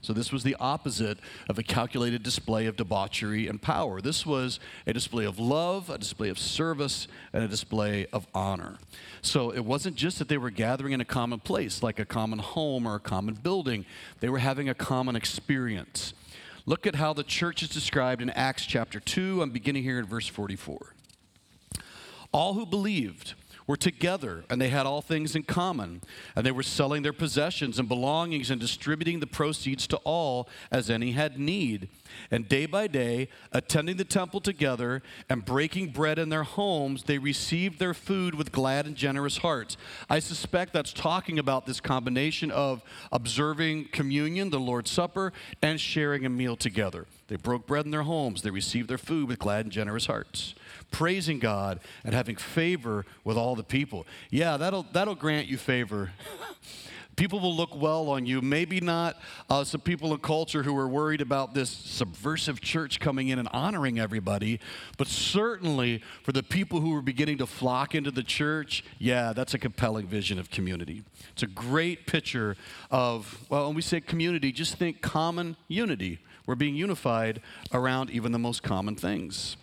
So, 0.00 0.12
this 0.12 0.32
was 0.32 0.42
the 0.42 0.56
opposite 0.60 1.18
of 1.50 1.58
a 1.58 1.62
calculated 1.62 2.22
display 2.22 2.66
of 2.66 2.76
debauchery 2.76 3.48
and 3.48 3.60
power. 3.60 4.00
This 4.00 4.24
was 4.24 4.60
a 4.86 4.92
display 4.92 5.24
of 5.24 5.38
love, 5.38 5.90
a 5.90 5.98
display 5.98 6.28
of 6.28 6.38
service, 6.38 7.08
and 7.32 7.42
a 7.42 7.48
display 7.48 8.06
of 8.12 8.26
honor. 8.32 8.78
So, 9.22 9.50
it 9.50 9.64
wasn't 9.64 9.96
just 9.96 10.18
that 10.20 10.28
they 10.28 10.38
were 10.38 10.50
gathering 10.50 10.92
in 10.92 11.00
a 11.00 11.04
common 11.04 11.40
place, 11.40 11.82
like 11.82 11.98
a 11.98 12.04
common 12.04 12.38
home 12.38 12.86
or 12.86 12.94
a 12.94 13.00
common 13.00 13.34
building, 13.34 13.84
they 14.20 14.28
were 14.28 14.38
having 14.38 14.68
a 14.68 14.74
common 14.74 15.16
experience. 15.16 16.14
Look 16.68 16.86
at 16.86 16.96
how 16.96 17.14
the 17.14 17.24
church 17.24 17.62
is 17.62 17.70
described 17.70 18.20
in 18.20 18.28
Acts 18.28 18.66
chapter 18.66 19.00
2. 19.00 19.40
I'm 19.40 19.48
beginning 19.48 19.84
here 19.84 19.98
in 19.98 20.04
verse 20.04 20.28
44. 20.28 20.92
All 22.30 22.52
who 22.52 22.66
believed 22.66 23.32
were 23.68 23.76
together 23.76 24.44
and 24.50 24.60
they 24.60 24.70
had 24.70 24.86
all 24.86 25.02
things 25.02 25.36
in 25.36 25.44
common. 25.44 26.00
And 26.34 26.44
they 26.44 26.50
were 26.50 26.64
selling 26.64 27.02
their 27.02 27.12
possessions 27.12 27.78
and 27.78 27.86
belongings 27.86 28.50
and 28.50 28.60
distributing 28.60 29.20
the 29.20 29.26
proceeds 29.26 29.86
to 29.88 29.98
all 29.98 30.48
as 30.72 30.90
any 30.90 31.12
had 31.12 31.38
need. 31.38 31.88
And 32.30 32.48
day 32.48 32.66
by 32.66 32.88
day, 32.88 33.28
attending 33.52 33.98
the 33.98 34.04
temple 34.04 34.40
together 34.40 35.02
and 35.28 35.44
breaking 35.44 35.90
bread 35.90 36.18
in 36.18 36.30
their 36.30 36.42
homes, 36.42 37.04
they 37.04 37.18
received 37.18 37.78
their 37.78 37.94
food 37.94 38.34
with 38.34 38.50
glad 38.50 38.86
and 38.86 38.96
generous 38.96 39.36
hearts. 39.36 39.76
I 40.08 40.18
suspect 40.18 40.72
that's 40.72 40.92
talking 40.92 41.38
about 41.38 41.66
this 41.66 41.80
combination 41.80 42.50
of 42.50 42.82
observing 43.12 43.88
communion, 43.92 44.48
the 44.48 44.58
Lord's 44.58 44.90
Supper, 44.90 45.34
and 45.60 45.78
sharing 45.78 46.24
a 46.24 46.30
meal 46.30 46.56
together. 46.56 47.06
They 47.26 47.36
broke 47.36 47.66
bread 47.66 47.84
in 47.84 47.90
their 47.90 48.04
homes, 48.04 48.40
they 48.40 48.50
received 48.50 48.88
their 48.88 48.96
food 48.96 49.28
with 49.28 49.38
glad 49.38 49.66
and 49.66 49.72
generous 49.72 50.06
hearts 50.06 50.54
praising 50.90 51.38
God 51.38 51.80
and 52.04 52.14
having 52.14 52.36
favor 52.36 53.04
with 53.24 53.36
all 53.36 53.54
the 53.54 53.64
people. 53.64 54.06
Yeah, 54.30 54.56
that'll, 54.56 54.86
that'll 54.92 55.14
grant 55.14 55.48
you 55.48 55.56
favor. 55.56 56.12
people 57.18 57.40
will 57.40 57.54
look 57.54 57.74
well 57.74 58.08
on 58.10 58.24
you. 58.26 58.40
Maybe 58.40 58.80
not 58.80 59.20
uh, 59.50 59.64
some 59.64 59.80
people 59.80 60.14
in 60.14 60.20
culture 60.20 60.62
who 60.62 60.78
are 60.78 60.88
worried 60.88 61.20
about 61.20 61.52
this 61.52 61.68
subversive 61.68 62.60
church 62.60 63.00
coming 63.00 63.28
in 63.28 63.40
and 63.40 63.48
honoring 63.52 63.98
everybody, 63.98 64.60
but 64.96 65.08
certainly 65.08 66.00
for 66.22 66.30
the 66.30 66.44
people 66.44 66.80
who 66.80 66.94
are 66.94 67.02
beginning 67.02 67.38
to 67.38 67.46
flock 67.46 67.96
into 67.96 68.12
the 68.12 68.22
church, 68.22 68.84
yeah, 68.98 69.32
that's 69.32 69.52
a 69.52 69.58
compelling 69.58 70.06
vision 70.06 70.38
of 70.38 70.48
community. 70.50 71.02
It's 71.32 71.42
a 71.42 71.48
great 71.48 72.06
picture 72.06 72.56
of, 72.90 73.44
well, 73.48 73.66
when 73.66 73.74
we 73.74 73.82
say 73.82 74.00
community, 74.00 74.52
just 74.52 74.76
think 74.76 75.02
common 75.02 75.56
unity. 75.66 76.20
We're 76.46 76.54
being 76.54 76.76
unified 76.76 77.42
around 77.74 78.10
even 78.10 78.30
the 78.30 78.38
most 78.38 78.62
common 78.62 78.94
things. 78.94 79.56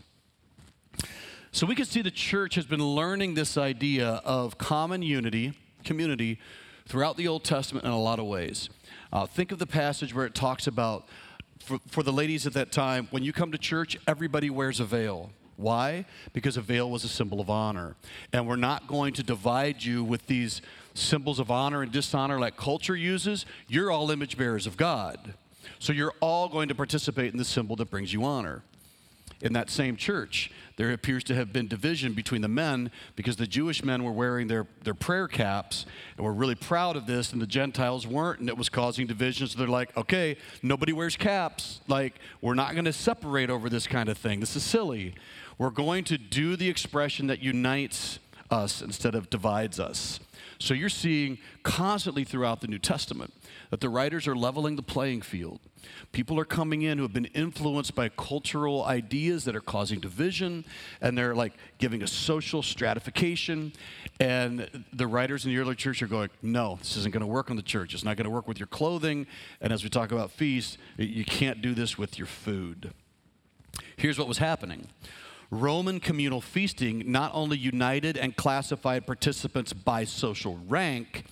So 1.56 1.66
we 1.66 1.74
can 1.74 1.86
see 1.86 2.02
the 2.02 2.12
church 2.12 2.56
has 2.56 2.66
been 2.66 2.84
learning 2.86 3.36
this 3.36 3.58
idea 3.58 4.22
of 4.26 4.58
common 4.58 5.02
unity, 5.02 5.54
community, 5.86 6.38
throughout 6.86 7.16
the 7.16 7.30
Old 7.30 7.46
Testament 7.46 7.86
in 7.86 7.92
a 7.92 7.98
lot 7.98 8.20
of 8.20 8.26
ways. 8.26 8.70
Uh, 9.14 9.26
think 9.26 9.54
of 9.54 9.60
the 9.60 9.66
passage 9.66 10.14
where 10.14 10.26
it 10.26 10.36
talks 10.36 10.68
about 10.68 11.08
for, 11.60 11.80
for 11.88 12.04
the 12.04 12.12
ladies 12.12 12.46
at 12.46 12.52
that 12.56 12.74
time, 12.74 13.08
when 13.10 13.24
you 13.24 13.32
come 13.32 13.54
to 13.54 13.58
church, 13.58 13.98
everybody 14.06 14.50
wears 14.50 14.82
a 14.82 14.84
veil. 14.84 15.32
Why? 15.56 16.04
Because 16.34 16.58
a 16.58 16.62
veil 16.62 16.92
was 16.92 17.06
a 17.06 17.08
symbol 17.08 17.40
of 17.40 17.50
honor. 17.50 17.96
And 18.34 18.50
we're 18.50 18.58
not 18.58 18.86
going 18.86 19.14
to 19.14 19.24
divide 19.24 19.82
you 19.82 20.04
with 20.04 20.28
these 20.28 20.62
symbols 20.94 21.40
of 21.40 21.50
honor 21.50 21.84
and 21.84 21.90
dishonor 21.90 22.38
like 22.38 22.58
culture 22.58 22.98
uses. 22.98 23.46
You're 23.70 23.92
all 23.92 24.12
image 24.12 24.38
bearers 24.38 24.68
of 24.68 24.76
God. 24.76 25.36
So 25.80 25.94
you're 25.94 26.16
all 26.20 26.50
going 26.50 26.68
to 26.68 26.76
participate 26.76 27.32
in 27.32 27.38
the 27.38 27.46
symbol 27.46 27.78
that 27.78 27.90
brings 27.90 28.12
you 28.12 28.26
honor 28.26 28.62
in 29.42 29.54
that 29.54 29.70
same 29.70 29.96
church, 29.96 30.52
there 30.78 30.92
appears 30.92 31.24
to 31.26 31.36
have 31.36 31.54
been 31.54 31.68
division 31.68 32.14
between 32.14 32.42
the 32.42 32.48
men 32.48 32.92
because 33.16 33.38
the 33.38 33.48
Jewish 33.48 33.84
men 33.84 34.04
were 34.04 34.12
wearing 34.12 34.48
their, 34.48 34.68
their 34.84 34.94
prayer 34.94 35.28
caps 35.28 35.86
and 36.18 36.26
were 36.26 36.34
really 36.34 36.56
proud 36.56 36.96
of 36.96 37.08
this, 37.08 37.32
and 37.32 37.42
the 37.42 37.48
Gentiles 37.48 38.06
weren't, 38.06 38.40
and 38.40 38.50
it 38.50 38.58
was 38.58 38.70
causing 38.70 39.08
division. 39.08 39.48
So 39.48 39.58
they're 39.58 39.68
like, 39.68 39.96
okay, 39.96 40.38
nobody 40.62 40.92
wears 40.92 41.16
caps. 41.16 41.80
Like, 41.88 42.16
we're 42.42 42.56
not 42.56 42.74
going 42.74 42.86
to 42.86 42.94
separate 42.94 43.50
over 43.50 43.70
this 43.70 43.88
kind 43.88 44.10
of 44.10 44.18
thing. 44.18 44.40
This 44.40 44.56
is 44.56 44.64
silly. 44.64 45.16
We're 45.58 45.70
going 45.70 46.04
to 46.06 46.18
do 46.18 46.56
the 46.56 46.70
expression 46.70 47.28
that 47.28 47.42
unites 47.42 48.20
us 48.52 48.82
instead 48.82 49.16
of 49.16 49.30
divides 49.30 49.80
us. 49.80 50.20
So 50.60 50.74
you're 50.74 50.90
seeing 50.90 51.38
constantly 51.64 52.24
throughout 52.24 52.62
the 52.62 52.68
New 52.68 52.80
Testament 52.80 53.34
that 53.70 53.80
the 53.82 53.90
writers 53.90 54.28
are 54.28 54.36
leveling 54.36 54.76
the 54.76 54.84
playing 54.84 55.22
field. 55.22 55.60
People 56.12 56.40
are 56.40 56.46
coming 56.46 56.82
in 56.82 56.98
who 56.98 57.04
have 57.04 57.14
been 57.14 57.26
influenced 57.26 57.96
by 57.96 58.10
cultural 58.10 58.84
ideas 58.84 59.46
that 59.46 59.56
are 59.56 59.62
causing 59.62 60.00
division, 60.00 60.66
and 61.02 61.18
they're 61.18 61.36
like 61.36 61.54
giving 61.78 62.02
a 62.02 62.08
social 62.08 62.64
stratification. 62.64 63.74
And 64.20 64.86
the 64.94 65.08
writers 65.08 65.46
in 65.46 65.52
the 65.52 65.58
early 65.60 65.76
church 65.76 66.02
are 66.02 66.08
going, 66.08 66.30
No, 66.42 66.78
this 66.80 66.98
isn't 66.98 67.14
going 67.14 67.22
to 67.22 67.28
work 67.28 67.50
on 67.50 67.56
the 67.56 67.62
church. 67.62 67.94
It's 67.94 68.04
not 68.04 68.18
going 68.18 68.26
to 68.26 68.32
work 68.32 68.48
with 68.48 68.60
your 68.60 68.68
clothing. 68.68 69.28
And 69.62 69.72
as 69.72 69.84
we 69.84 69.90
talk 69.90 70.12
about 70.12 70.32
feasts, 70.32 70.78
you 70.98 71.26
can't 71.26 71.62
do 71.62 71.74
this 71.74 71.98
with 71.98 72.18
your 72.18 72.28
food. 72.28 72.94
Here's 73.98 74.18
what 74.18 74.28
was 74.28 74.38
happening 74.38 74.88
Roman 75.52 76.00
communal 76.00 76.42
feasting 76.42 77.12
not 77.12 77.32
only 77.34 77.58
united 77.58 78.18
and 78.18 78.36
classified 78.36 79.06
participants 79.06 79.74
by 79.74 80.04
social 80.04 80.60
rank, 80.68 81.26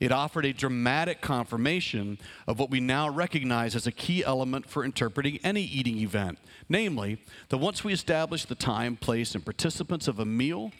it 0.00 0.12
offered 0.12 0.44
a 0.44 0.52
dramatic 0.52 1.20
confirmation 1.20 2.18
of 2.46 2.58
what 2.58 2.70
we 2.70 2.80
now 2.80 3.08
recognize 3.08 3.74
as 3.74 3.86
a 3.86 3.92
key 3.92 4.24
element 4.24 4.68
for 4.68 4.84
interpreting 4.84 5.38
any 5.42 5.62
eating 5.62 5.98
event. 5.98 6.38
Namely, 6.68 7.18
that 7.48 7.58
once 7.58 7.84
we 7.84 7.92
establish 7.92 8.44
the 8.44 8.54
time, 8.54 8.96
place, 8.96 9.34
and 9.34 9.44
participants 9.44 10.08
of 10.08 10.18
a 10.18 10.24
meal, 10.24 10.72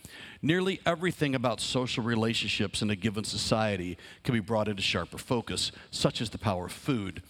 nearly 0.42 0.80
everything 0.84 1.34
about 1.34 1.60
social 1.60 2.02
relationships 2.02 2.82
in 2.82 2.90
a 2.90 2.96
given 2.96 3.24
society 3.24 3.96
can 4.24 4.34
be 4.34 4.40
brought 4.40 4.68
into 4.68 4.82
sharper 4.82 5.18
focus, 5.18 5.72
such 5.90 6.20
as 6.20 6.30
the 6.30 6.38
power 6.38 6.66
of 6.66 6.72
food. 6.72 7.22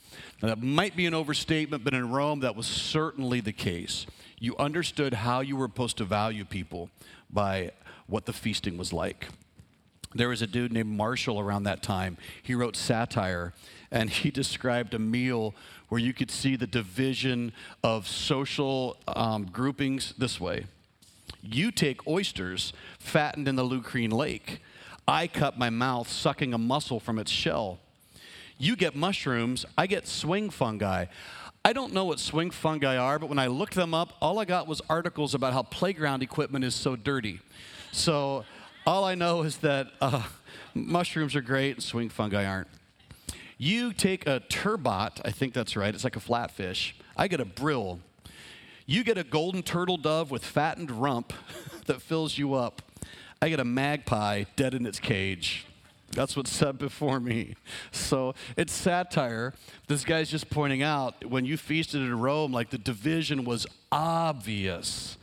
Now, 0.42 0.48
that 0.48 0.62
might 0.62 0.96
be 0.96 1.06
an 1.06 1.14
overstatement, 1.14 1.84
but 1.84 1.94
in 1.94 2.10
Rome, 2.10 2.40
that 2.40 2.56
was 2.56 2.66
certainly 2.66 3.40
the 3.40 3.52
case. 3.52 4.06
You 4.38 4.56
understood 4.56 5.14
how 5.14 5.40
you 5.40 5.56
were 5.56 5.66
supposed 5.66 5.98
to 5.98 6.04
value 6.04 6.44
people 6.44 6.90
by 7.30 7.72
what 8.06 8.26
the 8.26 8.32
feasting 8.32 8.76
was 8.76 8.92
like. 8.92 9.28
There 10.16 10.28
was 10.28 10.42
a 10.42 10.46
dude 10.46 10.72
named 10.72 10.90
Martial 10.90 11.38
around 11.38 11.64
that 11.64 11.82
time. 11.82 12.16
He 12.42 12.54
wrote 12.54 12.76
satire, 12.76 13.52
and 13.90 14.10
he 14.10 14.30
described 14.42 14.94
a 14.94 14.98
meal 14.98 15.54
where 15.88 16.00
you 16.00 16.12
could 16.12 16.30
see 16.30 16.56
the 16.56 16.66
division 16.66 17.52
of 17.82 18.08
social 18.08 18.96
um, 19.08 19.46
groupings 19.46 20.14
this 20.18 20.40
way. 20.40 20.66
You 21.42 21.70
take 21.70 22.06
oysters 22.06 22.72
fattened 22.98 23.46
in 23.46 23.56
the 23.56 23.62
Lucrine 23.62 24.12
Lake. 24.12 24.60
I 25.06 25.28
cut 25.28 25.58
my 25.58 25.70
mouth 25.70 26.08
sucking 26.08 26.52
a 26.52 26.58
mussel 26.58 26.98
from 26.98 27.18
its 27.18 27.30
shell. 27.30 27.78
You 28.58 28.74
get 28.74 28.96
mushrooms, 28.96 29.64
I 29.76 29.86
get 29.86 30.08
swing 30.08 30.50
fungi. 30.50 31.06
I 31.64 31.72
don't 31.72 31.92
know 31.92 32.04
what 32.04 32.20
swing 32.20 32.50
fungi 32.50 32.96
are, 32.96 33.18
but 33.18 33.28
when 33.28 33.38
I 33.38 33.48
looked 33.48 33.74
them 33.74 33.92
up, 33.92 34.14
all 34.20 34.38
I 34.38 34.44
got 34.44 34.66
was 34.66 34.80
articles 34.88 35.34
about 35.34 35.52
how 35.52 35.62
playground 35.62 36.22
equipment 36.22 36.64
is 36.64 36.74
so 36.74 36.96
dirty. 36.96 37.40
So 37.92 38.44
all 38.86 39.04
I 39.04 39.16
know 39.16 39.42
is 39.42 39.58
that 39.58 39.88
uh, 40.00 40.22
mushrooms 40.74 41.34
are 41.34 41.40
great 41.40 41.72
and 41.72 41.82
swing 41.82 42.08
fungi 42.08 42.44
aren't. 42.44 42.68
You 43.58 43.92
take 43.92 44.26
a 44.26 44.40
turbot, 44.40 45.20
I 45.24 45.30
think 45.30 45.54
that's 45.54 45.76
right, 45.76 45.94
it's 45.94 46.04
like 46.04 46.16
a 46.16 46.20
flatfish. 46.20 46.92
I 47.16 47.26
get 47.26 47.40
a 47.40 47.44
brill. 47.44 48.00
You 48.86 49.02
get 49.02 49.18
a 49.18 49.24
golden 49.24 49.62
turtle 49.62 49.96
dove 49.96 50.30
with 50.30 50.44
fattened 50.44 50.90
rump 50.90 51.32
that 51.86 52.00
fills 52.00 52.38
you 52.38 52.54
up. 52.54 52.82
I 53.42 53.48
get 53.48 53.58
a 53.58 53.64
magpie 53.64 54.44
dead 54.54 54.74
in 54.74 54.86
its 54.86 55.00
cage. 55.00 55.66
That's 56.12 56.36
what's 56.36 56.52
said 56.52 56.78
before 56.78 57.18
me. 57.18 57.56
So 57.90 58.34
it's 58.56 58.72
satire. 58.72 59.54
This 59.88 60.04
guy's 60.04 60.30
just 60.30 60.48
pointing 60.48 60.82
out 60.82 61.24
when 61.24 61.44
you 61.44 61.56
feasted 61.56 62.00
in 62.00 62.18
Rome, 62.18 62.52
like 62.52 62.70
the 62.70 62.78
division 62.78 63.44
was 63.44 63.66
obvious. 63.90 65.18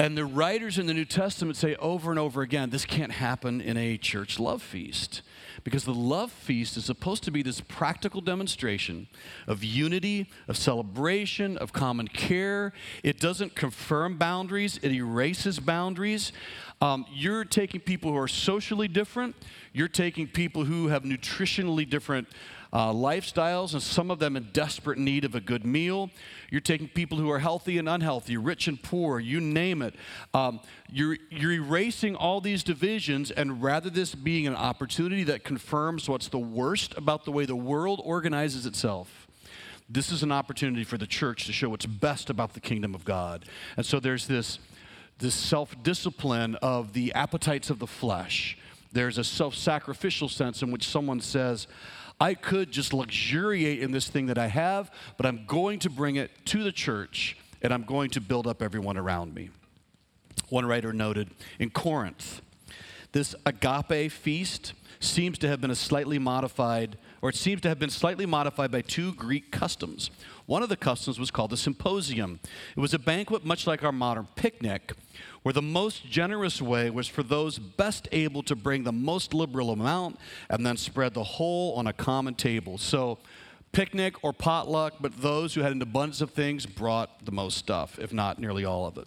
And 0.00 0.16
the 0.16 0.24
writers 0.24 0.78
in 0.78 0.86
the 0.86 0.94
New 0.94 1.04
Testament 1.04 1.58
say 1.58 1.76
over 1.76 2.10
and 2.10 2.18
over 2.18 2.40
again 2.40 2.70
this 2.70 2.86
can't 2.86 3.12
happen 3.12 3.60
in 3.60 3.76
a 3.76 3.98
church 3.98 4.40
love 4.40 4.62
feast. 4.62 5.20
Because 5.62 5.84
the 5.84 5.92
love 5.92 6.32
feast 6.32 6.78
is 6.78 6.86
supposed 6.86 7.22
to 7.24 7.30
be 7.30 7.42
this 7.42 7.60
practical 7.60 8.22
demonstration 8.22 9.08
of 9.46 9.62
unity, 9.62 10.30
of 10.48 10.56
celebration, 10.56 11.58
of 11.58 11.74
common 11.74 12.08
care. 12.08 12.72
It 13.02 13.20
doesn't 13.20 13.54
confirm 13.54 14.16
boundaries, 14.16 14.80
it 14.82 14.90
erases 14.90 15.60
boundaries. 15.60 16.32
Um, 16.80 17.04
you're 17.12 17.44
taking 17.44 17.82
people 17.82 18.10
who 18.10 18.16
are 18.16 18.26
socially 18.26 18.88
different, 18.88 19.36
you're 19.74 19.86
taking 19.86 20.26
people 20.26 20.64
who 20.64 20.88
have 20.88 21.02
nutritionally 21.02 21.86
different 21.86 22.26
uh, 22.72 22.92
lifestyles, 22.92 23.72
and 23.72 23.82
some 23.82 24.10
of 24.10 24.18
them 24.18 24.36
in 24.36 24.48
desperate 24.52 24.98
need 24.98 25.24
of 25.24 25.34
a 25.34 25.40
good 25.40 25.64
meal. 25.64 26.10
You're 26.50 26.60
taking 26.60 26.88
people 26.88 27.18
who 27.18 27.30
are 27.30 27.38
healthy 27.38 27.78
and 27.78 27.88
unhealthy, 27.88 28.36
rich 28.36 28.68
and 28.68 28.80
poor, 28.80 29.18
you 29.18 29.40
name 29.40 29.82
it. 29.82 29.94
Um, 30.34 30.60
you're, 30.90 31.16
you're 31.30 31.52
erasing 31.52 32.14
all 32.14 32.40
these 32.40 32.62
divisions, 32.62 33.30
and 33.30 33.62
rather 33.62 33.90
this 33.90 34.14
being 34.14 34.46
an 34.46 34.54
opportunity 34.54 35.24
that 35.24 35.44
confirms 35.44 36.08
what's 36.08 36.28
the 36.28 36.38
worst 36.38 36.96
about 36.96 37.24
the 37.24 37.32
way 37.32 37.44
the 37.44 37.56
world 37.56 38.00
organizes 38.04 38.66
itself, 38.66 39.26
this 39.88 40.12
is 40.12 40.22
an 40.22 40.30
opportunity 40.30 40.84
for 40.84 40.96
the 40.96 41.06
church 41.06 41.46
to 41.46 41.52
show 41.52 41.68
what's 41.68 41.86
best 41.86 42.30
about 42.30 42.54
the 42.54 42.60
kingdom 42.60 42.94
of 42.94 43.04
God. 43.04 43.44
And 43.76 43.84
so 43.84 43.98
there's 43.98 44.28
this, 44.28 44.60
this 45.18 45.34
self 45.34 45.82
discipline 45.82 46.54
of 46.56 46.92
the 46.92 47.12
appetites 47.14 47.70
of 47.70 47.80
the 47.80 47.88
flesh. 47.88 48.56
There's 48.92 49.18
a 49.18 49.24
self 49.24 49.56
sacrificial 49.56 50.28
sense 50.28 50.62
in 50.62 50.70
which 50.70 50.86
someone 50.88 51.20
says, 51.20 51.66
I 52.20 52.34
could 52.34 52.70
just 52.70 52.92
luxuriate 52.92 53.80
in 53.80 53.92
this 53.92 54.08
thing 54.08 54.26
that 54.26 54.36
I 54.36 54.48
have, 54.48 54.90
but 55.16 55.24
I'm 55.24 55.46
going 55.46 55.78
to 55.80 55.90
bring 55.90 56.16
it 56.16 56.30
to 56.46 56.62
the 56.62 56.72
church 56.72 57.36
and 57.62 57.72
I'm 57.72 57.82
going 57.82 58.10
to 58.10 58.20
build 58.20 58.46
up 58.46 58.62
everyone 58.62 58.96
around 58.96 59.34
me. 59.34 59.50
One 60.50 60.66
writer 60.66 60.92
noted 60.92 61.30
in 61.58 61.70
Corinth, 61.70 62.42
this 63.12 63.34
agape 63.44 64.12
feast 64.12 64.72
seems 65.00 65.38
to 65.38 65.48
have 65.48 65.60
been 65.60 65.70
a 65.70 65.76
slightly 65.76 66.18
modified, 66.18 66.96
or 67.22 67.30
it 67.30 67.36
seems 67.36 67.62
to 67.62 67.68
have 67.68 67.78
been 67.78 67.90
slightly 67.90 68.26
modified 68.26 68.70
by 68.70 68.82
two 68.82 69.14
Greek 69.14 69.50
customs. 69.50 70.10
One 70.46 70.62
of 70.62 70.68
the 70.68 70.76
customs 70.76 71.18
was 71.18 71.30
called 71.30 71.50
the 71.50 71.56
symposium. 71.56 72.40
It 72.76 72.80
was 72.80 72.94
a 72.94 72.98
banquet 72.98 73.44
much 73.44 73.66
like 73.66 73.82
our 73.82 73.92
modern 73.92 74.28
picnic, 74.36 74.92
where 75.42 75.52
the 75.52 75.62
most 75.62 76.08
generous 76.08 76.60
way 76.60 76.90
was 76.90 77.08
for 77.08 77.22
those 77.22 77.58
best 77.58 78.08
able 78.12 78.42
to 78.44 78.54
bring 78.54 78.84
the 78.84 78.92
most 78.92 79.32
liberal 79.32 79.70
amount 79.70 80.18
and 80.50 80.64
then 80.64 80.76
spread 80.76 81.14
the 81.14 81.24
whole 81.24 81.74
on 81.74 81.86
a 81.86 81.92
common 81.92 82.34
table. 82.34 82.78
So, 82.78 83.18
picnic 83.72 84.22
or 84.22 84.32
potluck, 84.32 84.94
but 85.00 85.22
those 85.22 85.54
who 85.54 85.62
had 85.62 85.72
an 85.72 85.80
abundance 85.80 86.20
of 86.20 86.30
things 86.30 86.66
brought 86.66 87.24
the 87.24 87.32
most 87.32 87.56
stuff, 87.56 87.98
if 87.98 88.12
not 88.12 88.38
nearly 88.38 88.64
all 88.64 88.86
of 88.86 88.98
it. 88.98 89.06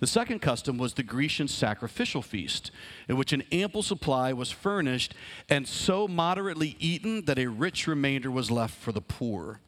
The 0.00 0.06
second 0.06 0.40
custom 0.40 0.76
was 0.76 0.94
the 0.94 1.02
Grecian 1.02 1.48
sacrificial 1.48 2.22
feast, 2.22 2.70
in 3.08 3.16
which 3.16 3.32
an 3.32 3.44
ample 3.52 3.82
supply 3.82 4.32
was 4.32 4.50
furnished 4.50 5.14
and 5.48 5.66
so 5.66 6.08
moderately 6.08 6.76
eaten 6.78 7.24
that 7.26 7.38
a 7.38 7.46
rich 7.46 7.86
remainder 7.86 8.30
was 8.30 8.50
left 8.50 8.74
for 8.74 8.92
the 8.92 9.00
poor. 9.00 9.60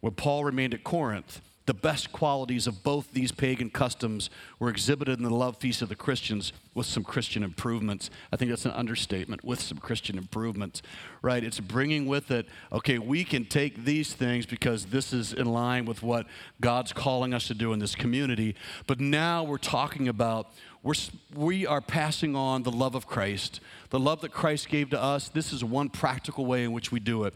When 0.00 0.14
Paul 0.14 0.44
remained 0.44 0.74
at 0.74 0.84
Corinth, 0.84 1.40
the 1.66 1.74
best 1.74 2.12
qualities 2.12 2.66
of 2.66 2.82
both 2.82 3.12
these 3.12 3.30
pagan 3.30 3.70
customs 3.70 4.30
were 4.58 4.68
exhibited 4.68 5.18
in 5.18 5.24
the 5.24 5.30
love 5.30 5.56
feast 5.58 5.80
of 5.82 5.88
the 5.88 5.94
Christians 5.94 6.52
with 6.74 6.86
some 6.86 7.04
Christian 7.04 7.42
improvements. 7.42 8.10
I 8.32 8.36
think 8.36 8.50
that's 8.50 8.64
an 8.64 8.72
understatement 8.72 9.44
with 9.44 9.60
some 9.60 9.78
Christian 9.78 10.18
improvements, 10.18 10.82
right? 11.20 11.44
It's 11.44 11.60
bringing 11.60 12.06
with 12.06 12.30
it, 12.30 12.46
okay, 12.72 12.98
we 12.98 13.22
can 13.24 13.44
take 13.44 13.84
these 13.84 14.12
things 14.12 14.44
because 14.44 14.86
this 14.86 15.12
is 15.12 15.32
in 15.32 15.46
line 15.46 15.84
with 15.84 16.02
what 16.02 16.26
God's 16.60 16.92
calling 16.92 17.32
us 17.32 17.46
to 17.46 17.54
do 17.54 17.72
in 17.72 17.78
this 17.78 17.94
community. 17.94 18.56
But 18.86 18.98
now 18.98 19.44
we're 19.44 19.58
talking 19.58 20.08
about 20.08 20.48
we're, 20.82 20.94
we 21.32 21.64
are 21.64 21.80
passing 21.80 22.34
on 22.34 22.64
the 22.64 22.72
love 22.72 22.96
of 22.96 23.06
Christ, 23.06 23.60
the 23.90 24.00
love 24.00 24.20
that 24.22 24.32
Christ 24.32 24.68
gave 24.68 24.90
to 24.90 25.00
us. 25.00 25.28
This 25.28 25.52
is 25.52 25.62
one 25.62 25.90
practical 25.90 26.44
way 26.44 26.64
in 26.64 26.72
which 26.72 26.90
we 26.90 26.98
do 26.98 27.22
it. 27.22 27.34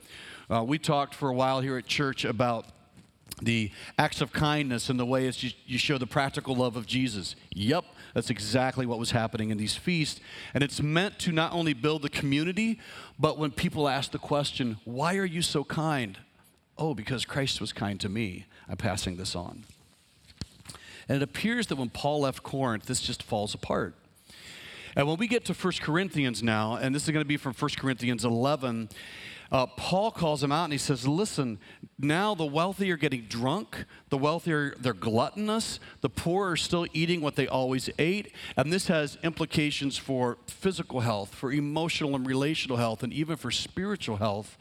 Uh, 0.50 0.64
we 0.64 0.78
talked 0.78 1.14
for 1.14 1.28
a 1.28 1.34
while 1.34 1.60
here 1.60 1.76
at 1.76 1.86
church 1.86 2.24
about 2.24 2.66
the 3.42 3.70
acts 3.98 4.20
of 4.20 4.32
kindness 4.32 4.88
and 4.88 4.98
the 4.98 5.04
way 5.04 5.28
you, 5.28 5.50
you 5.66 5.78
show 5.78 5.98
the 5.98 6.06
practical 6.06 6.56
love 6.56 6.76
of 6.76 6.86
Jesus. 6.86 7.36
Yep, 7.54 7.84
that's 8.14 8.30
exactly 8.30 8.86
what 8.86 8.98
was 8.98 9.10
happening 9.10 9.50
in 9.50 9.58
these 9.58 9.76
feasts. 9.76 10.20
And 10.54 10.64
it's 10.64 10.80
meant 10.80 11.18
to 11.20 11.32
not 11.32 11.52
only 11.52 11.74
build 11.74 12.02
the 12.02 12.08
community, 12.08 12.80
but 13.18 13.38
when 13.38 13.50
people 13.50 13.88
ask 13.88 14.10
the 14.10 14.18
question, 14.18 14.78
why 14.84 15.16
are 15.16 15.24
you 15.24 15.42
so 15.42 15.64
kind? 15.64 16.18
Oh, 16.78 16.94
because 16.94 17.24
Christ 17.24 17.60
was 17.60 17.72
kind 17.72 18.00
to 18.00 18.08
me, 18.08 18.46
I'm 18.68 18.76
passing 18.76 19.16
this 19.16 19.36
on. 19.36 19.64
And 21.08 21.16
it 21.16 21.22
appears 21.22 21.68
that 21.68 21.76
when 21.76 21.90
Paul 21.90 22.20
left 22.20 22.42
Corinth, 22.42 22.86
this 22.86 23.00
just 23.00 23.22
falls 23.22 23.54
apart. 23.54 23.94
And 24.96 25.06
when 25.06 25.18
we 25.18 25.28
get 25.28 25.44
to 25.44 25.52
1 25.52 25.74
Corinthians 25.82 26.42
now, 26.42 26.76
and 26.76 26.94
this 26.94 27.04
is 27.04 27.10
going 27.10 27.22
to 27.22 27.28
be 27.28 27.36
from 27.36 27.52
1 27.52 27.70
Corinthians 27.76 28.24
11, 28.24 28.88
uh, 29.52 29.66
Paul 29.66 30.10
calls 30.10 30.40
them 30.40 30.50
out 30.50 30.64
and 30.64 30.72
he 30.72 30.78
says, 30.78 31.06
Listen, 31.06 31.58
now 31.98 32.34
the 32.34 32.44
wealthy 32.44 32.90
are 32.90 32.96
getting 32.96 33.22
drunk, 33.22 33.84
the 34.08 34.18
wealthy 34.18 34.52
are 34.52 34.74
they're 34.78 34.92
gluttonous, 34.92 35.78
the 36.00 36.10
poor 36.10 36.50
are 36.50 36.56
still 36.56 36.86
eating 36.92 37.20
what 37.20 37.36
they 37.36 37.46
always 37.46 37.88
ate, 37.98 38.32
and 38.56 38.72
this 38.72 38.88
has 38.88 39.18
implications 39.22 39.96
for 39.96 40.38
physical 40.46 41.00
health, 41.00 41.34
for 41.34 41.52
emotional 41.52 42.14
and 42.14 42.26
relational 42.26 42.76
health, 42.76 43.02
and 43.02 43.12
even 43.12 43.36
for 43.36 43.50
spiritual 43.50 44.16
health, 44.16 44.58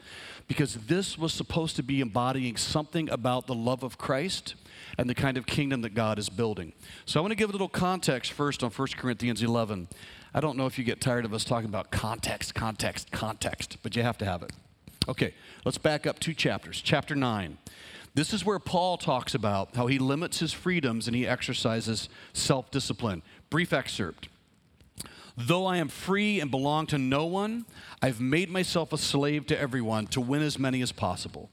because 0.48 0.74
this 0.74 1.18
was 1.18 1.32
supposed 1.32 1.76
to 1.76 1.82
be 1.82 2.00
embodying 2.00 2.56
something 2.56 3.10
about 3.10 3.46
the 3.46 3.54
love 3.54 3.82
of 3.82 3.98
Christ 3.98 4.54
and 4.96 5.10
the 5.10 5.14
kind 5.14 5.36
of 5.36 5.46
kingdom 5.46 5.82
that 5.82 5.94
God 5.94 6.18
is 6.18 6.28
building. 6.28 6.72
So 7.04 7.18
I 7.18 7.22
want 7.22 7.32
to 7.32 7.36
give 7.36 7.50
a 7.50 7.52
little 7.52 7.68
context 7.68 8.32
first 8.32 8.62
on 8.62 8.70
1 8.70 8.88
Corinthians 8.96 9.42
11. 9.42 9.88
I 10.32 10.40
don't 10.40 10.56
know 10.56 10.66
if 10.66 10.78
you 10.78 10.84
get 10.84 11.00
tired 11.00 11.24
of 11.24 11.34
us 11.34 11.44
talking 11.44 11.68
about 11.68 11.90
context, 11.90 12.54
context, 12.54 13.10
context, 13.10 13.78
but 13.82 13.96
you 13.96 14.02
have 14.02 14.18
to 14.18 14.24
have 14.24 14.42
it. 14.42 14.52
Okay, 15.08 15.34
let's 15.64 15.78
back 15.78 16.06
up 16.06 16.18
two 16.18 16.34
chapters. 16.34 16.80
Chapter 16.80 17.14
9. 17.14 17.58
This 18.14 18.32
is 18.32 18.44
where 18.44 18.58
Paul 18.58 18.96
talks 18.96 19.34
about 19.34 19.76
how 19.76 19.86
he 19.86 19.98
limits 19.98 20.40
his 20.40 20.52
freedoms 20.52 21.06
and 21.06 21.14
he 21.14 21.26
exercises 21.26 22.08
self 22.32 22.70
discipline. 22.70 23.22
Brief 23.50 23.72
excerpt. 23.72 24.28
Though 25.36 25.66
I 25.66 25.76
am 25.76 25.88
free 25.88 26.40
and 26.40 26.50
belong 26.50 26.86
to 26.86 26.98
no 26.98 27.26
one, 27.26 27.66
I've 28.00 28.20
made 28.20 28.50
myself 28.50 28.92
a 28.92 28.98
slave 28.98 29.46
to 29.48 29.60
everyone 29.60 30.06
to 30.08 30.20
win 30.20 30.42
as 30.42 30.58
many 30.58 30.80
as 30.80 30.92
possible. 30.92 31.50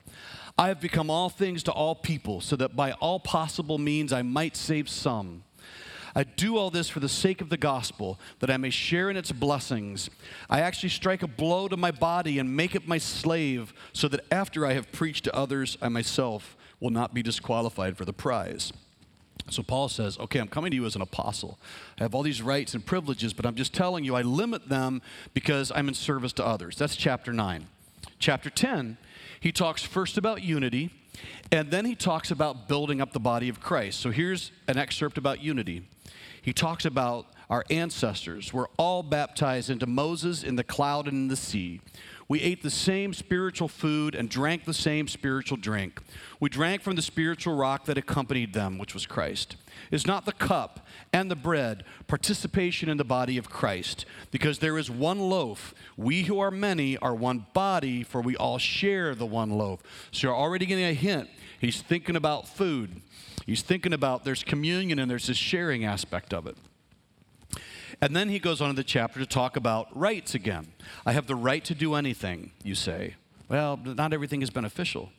I 0.57 0.69
have 0.69 0.79
become 0.79 1.09
all 1.09 1.29
things 1.29 1.63
to 1.63 1.71
all 1.71 1.93
people, 1.93 2.39
so 2.39 2.55
that 2.55 2.75
by 2.75 2.93
all 2.93 3.19
possible 3.19 3.77
means 3.77 4.13
I 4.13 4.21
might 4.21 4.55
save 4.55 4.87
some. 4.87 5.43
I 6.15 6.23
do 6.23 6.57
all 6.57 6.69
this 6.69 6.89
for 6.89 6.99
the 6.99 7.09
sake 7.09 7.41
of 7.41 7.49
the 7.49 7.57
gospel, 7.57 8.19
that 8.39 8.51
I 8.51 8.57
may 8.57 8.69
share 8.69 9.09
in 9.09 9.17
its 9.17 9.31
blessings. 9.31 10.09
I 10.49 10.61
actually 10.61 10.89
strike 10.89 11.23
a 11.23 11.27
blow 11.27 11.67
to 11.67 11.77
my 11.77 11.91
body 11.91 12.37
and 12.37 12.55
make 12.55 12.75
it 12.75 12.87
my 12.87 12.99
slave, 12.99 13.73
so 13.93 14.07
that 14.09 14.25
after 14.31 14.65
I 14.65 14.73
have 14.73 14.91
preached 14.91 15.23
to 15.25 15.35
others, 15.35 15.77
I 15.81 15.89
myself 15.89 16.55
will 16.79 16.91
not 16.91 17.13
be 17.13 17.23
disqualified 17.23 17.97
for 17.97 18.05
the 18.05 18.13
prize. 18.13 18.71
So 19.49 19.63
Paul 19.63 19.89
says, 19.89 20.17
Okay, 20.19 20.39
I'm 20.39 20.47
coming 20.47 20.71
to 20.71 20.75
you 20.75 20.85
as 20.85 20.95
an 20.95 21.01
apostle. 21.01 21.59
I 21.99 22.03
have 22.03 22.13
all 22.13 22.23
these 22.23 22.41
rights 22.41 22.73
and 22.73 22.85
privileges, 22.85 23.33
but 23.33 23.45
I'm 23.45 23.55
just 23.55 23.73
telling 23.73 24.03
you 24.03 24.15
I 24.15 24.21
limit 24.21 24.69
them 24.69 25.01
because 25.33 25.71
I'm 25.73 25.87
in 25.87 25.93
service 25.93 26.33
to 26.33 26.45
others. 26.45 26.77
That's 26.77 26.95
chapter 26.95 27.33
9. 27.33 27.67
Chapter 28.19 28.49
10, 28.49 28.97
he 29.39 29.51
talks 29.51 29.83
first 29.83 30.17
about 30.17 30.43
unity, 30.43 30.91
and 31.51 31.71
then 31.71 31.85
he 31.85 31.95
talks 31.95 32.31
about 32.31 32.67
building 32.67 33.01
up 33.01 33.11
the 33.11 33.19
body 33.19 33.49
of 33.49 33.59
Christ. 33.59 33.99
So 33.99 34.11
here's 34.11 34.51
an 34.67 34.77
excerpt 34.77 35.17
about 35.17 35.41
unity 35.41 35.83
he 36.43 36.53
talks 36.53 36.85
about 36.85 37.27
our 37.49 37.63
ancestors 37.69 38.53
were 38.53 38.69
all 38.77 39.01
baptized 39.01 39.69
into 39.69 39.87
Moses 39.87 40.43
in 40.43 40.57
the 40.57 40.63
cloud 40.63 41.07
and 41.07 41.15
in 41.15 41.27
the 41.29 41.35
sea. 41.35 41.81
We 42.27 42.41
ate 42.41 42.63
the 42.63 42.69
same 42.69 43.13
spiritual 43.13 43.67
food 43.67 44.15
and 44.15 44.29
drank 44.29 44.65
the 44.65 44.73
same 44.73 45.07
spiritual 45.07 45.57
drink. 45.57 46.01
We 46.39 46.49
drank 46.49 46.81
from 46.81 46.95
the 46.95 47.01
spiritual 47.01 47.55
rock 47.55 47.85
that 47.85 47.97
accompanied 47.97 48.53
them, 48.53 48.77
which 48.77 48.93
was 48.93 49.05
Christ. 49.05 49.55
Is 49.91 50.07
not 50.07 50.25
the 50.25 50.31
cup 50.31 50.85
and 51.13 51.29
the 51.29 51.35
bread 51.35 51.83
participation 52.07 52.89
in 52.89 52.97
the 52.97 53.03
body 53.03 53.37
of 53.37 53.49
Christ? 53.49 54.05
Because 54.31 54.59
there 54.59 54.77
is 54.77 54.89
one 54.89 55.19
loaf. 55.19 55.73
We 55.95 56.23
who 56.23 56.39
are 56.39 56.51
many 56.51 56.97
are 56.97 57.15
one 57.15 57.45
body, 57.53 58.03
for 58.03 58.19
we 58.19 58.35
all 58.35 58.57
share 58.57 59.15
the 59.15 59.25
one 59.25 59.51
loaf. 59.51 59.81
So 60.11 60.27
you're 60.27 60.35
already 60.35 60.65
getting 60.65 60.85
a 60.85 60.93
hint. 60.93 61.29
He's 61.59 61.81
thinking 61.81 62.15
about 62.15 62.47
food. 62.47 63.01
He's 63.45 63.61
thinking 63.61 63.93
about 63.93 64.23
there's 64.23 64.43
communion 64.43 64.99
and 64.99 65.09
there's 65.09 65.27
this 65.27 65.37
sharing 65.37 65.83
aspect 65.85 66.33
of 66.33 66.47
it. 66.47 66.57
And 68.01 68.15
then 68.15 68.29
he 68.29 68.39
goes 68.39 68.61
on 68.61 68.69
in 68.69 68.75
the 68.75 68.83
chapter 68.83 69.19
to 69.19 69.25
talk 69.25 69.55
about 69.55 69.87
rights 69.97 70.33
again. 70.33 70.73
I 71.05 71.11
have 71.13 71.27
the 71.27 71.35
right 71.35 71.63
to 71.65 71.75
do 71.75 71.93
anything, 71.95 72.51
you 72.63 72.75
say. 72.75 73.15
Well, 73.49 73.77
not 73.77 74.13
everything 74.13 74.41
is 74.41 74.49
beneficial. 74.49 75.11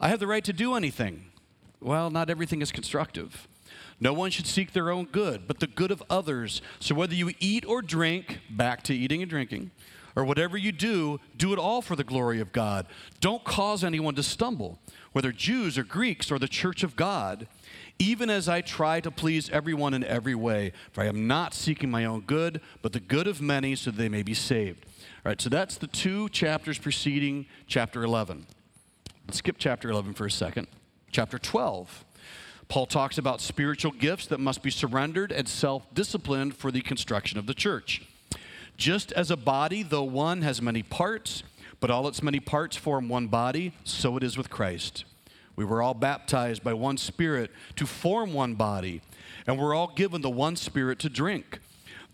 I 0.00 0.08
have 0.08 0.18
the 0.18 0.26
right 0.26 0.44
to 0.44 0.52
do 0.52 0.74
anything. 0.74 1.26
Well, 1.80 2.10
not 2.10 2.30
everything 2.30 2.62
is 2.62 2.72
constructive. 2.72 3.46
No 4.00 4.14
one 4.14 4.30
should 4.30 4.46
seek 4.46 4.72
their 4.72 4.90
own 4.90 5.04
good, 5.04 5.46
but 5.46 5.60
the 5.60 5.66
good 5.66 5.90
of 5.90 6.02
others. 6.08 6.62
So 6.78 6.94
whether 6.94 7.14
you 7.14 7.32
eat 7.38 7.66
or 7.66 7.82
drink, 7.82 8.40
back 8.48 8.82
to 8.84 8.94
eating 8.94 9.20
and 9.20 9.30
drinking, 9.30 9.70
or 10.16 10.24
whatever 10.24 10.56
you 10.56 10.72
do, 10.72 11.20
do 11.36 11.52
it 11.52 11.58
all 11.58 11.82
for 11.82 11.96
the 11.96 12.04
glory 12.04 12.40
of 12.40 12.52
God. 12.52 12.86
Don't 13.20 13.44
cause 13.44 13.84
anyone 13.84 14.14
to 14.14 14.22
stumble 14.22 14.78
whether 15.12 15.32
Jews 15.32 15.76
or 15.76 15.84
Greeks 15.84 16.30
or 16.30 16.38
the 16.38 16.48
church 16.48 16.82
of 16.82 16.96
God, 16.96 17.48
even 17.98 18.30
as 18.30 18.48
I 18.48 18.60
try 18.60 19.00
to 19.00 19.10
please 19.10 19.50
everyone 19.50 19.94
in 19.94 20.04
every 20.04 20.34
way. 20.34 20.72
For 20.92 21.02
I 21.02 21.06
am 21.06 21.26
not 21.26 21.54
seeking 21.54 21.90
my 21.90 22.04
own 22.04 22.20
good, 22.20 22.60
but 22.82 22.92
the 22.92 23.00
good 23.00 23.26
of 23.26 23.40
many 23.40 23.74
so 23.74 23.90
that 23.90 23.96
they 23.96 24.08
may 24.08 24.22
be 24.22 24.34
saved. 24.34 24.86
All 25.24 25.30
right, 25.30 25.40
so 25.40 25.50
that's 25.50 25.76
the 25.76 25.86
two 25.86 26.28
chapters 26.28 26.78
preceding 26.78 27.46
chapter 27.66 28.02
11. 28.02 28.46
Let's 29.26 29.38
skip 29.38 29.56
chapter 29.58 29.90
11 29.90 30.14
for 30.14 30.26
a 30.26 30.30
second. 30.30 30.68
Chapter 31.10 31.38
12. 31.38 32.04
Paul 32.68 32.86
talks 32.86 33.18
about 33.18 33.40
spiritual 33.40 33.90
gifts 33.90 34.26
that 34.28 34.38
must 34.38 34.62
be 34.62 34.70
surrendered 34.70 35.32
and 35.32 35.48
self 35.48 35.92
disciplined 35.92 36.56
for 36.56 36.70
the 36.70 36.80
construction 36.80 37.36
of 37.36 37.46
the 37.46 37.54
church. 37.54 38.02
Just 38.80 39.12
as 39.12 39.30
a 39.30 39.36
body, 39.36 39.82
though 39.82 40.04
one 40.04 40.40
has 40.40 40.62
many 40.62 40.82
parts, 40.82 41.42
but 41.80 41.90
all 41.90 42.08
its 42.08 42.22
many 42.22 42.40
parts 42.40 42.78
form 42.78 43.10
one 43.10 43.26
body, 43.26 43.74
so 43.84 44.16
it 44.16 44.22
is 44.22 44.38
with 44.38 44.48
Christ. 44.48 45.04
We 45.54 45.66
were 45.66 45.82
all 45.82 45.92
baptized 45.92 46.64
by 46.64 46.72
one 46.72 46.96
Spirit 46.96 47.50
to 47.76 47.84
form 47.84 48.32
one 48.32 48.54
body, 48.54 49.02
and 49.46 49.58
we're 49.58 49.74
all 49.74 49.92
given 49.94 50.22
the 50.22 50.30
one 50.30 50.56
Spirit 50.56 50.98
to 51.00 51.10
drink. 51.10 51.60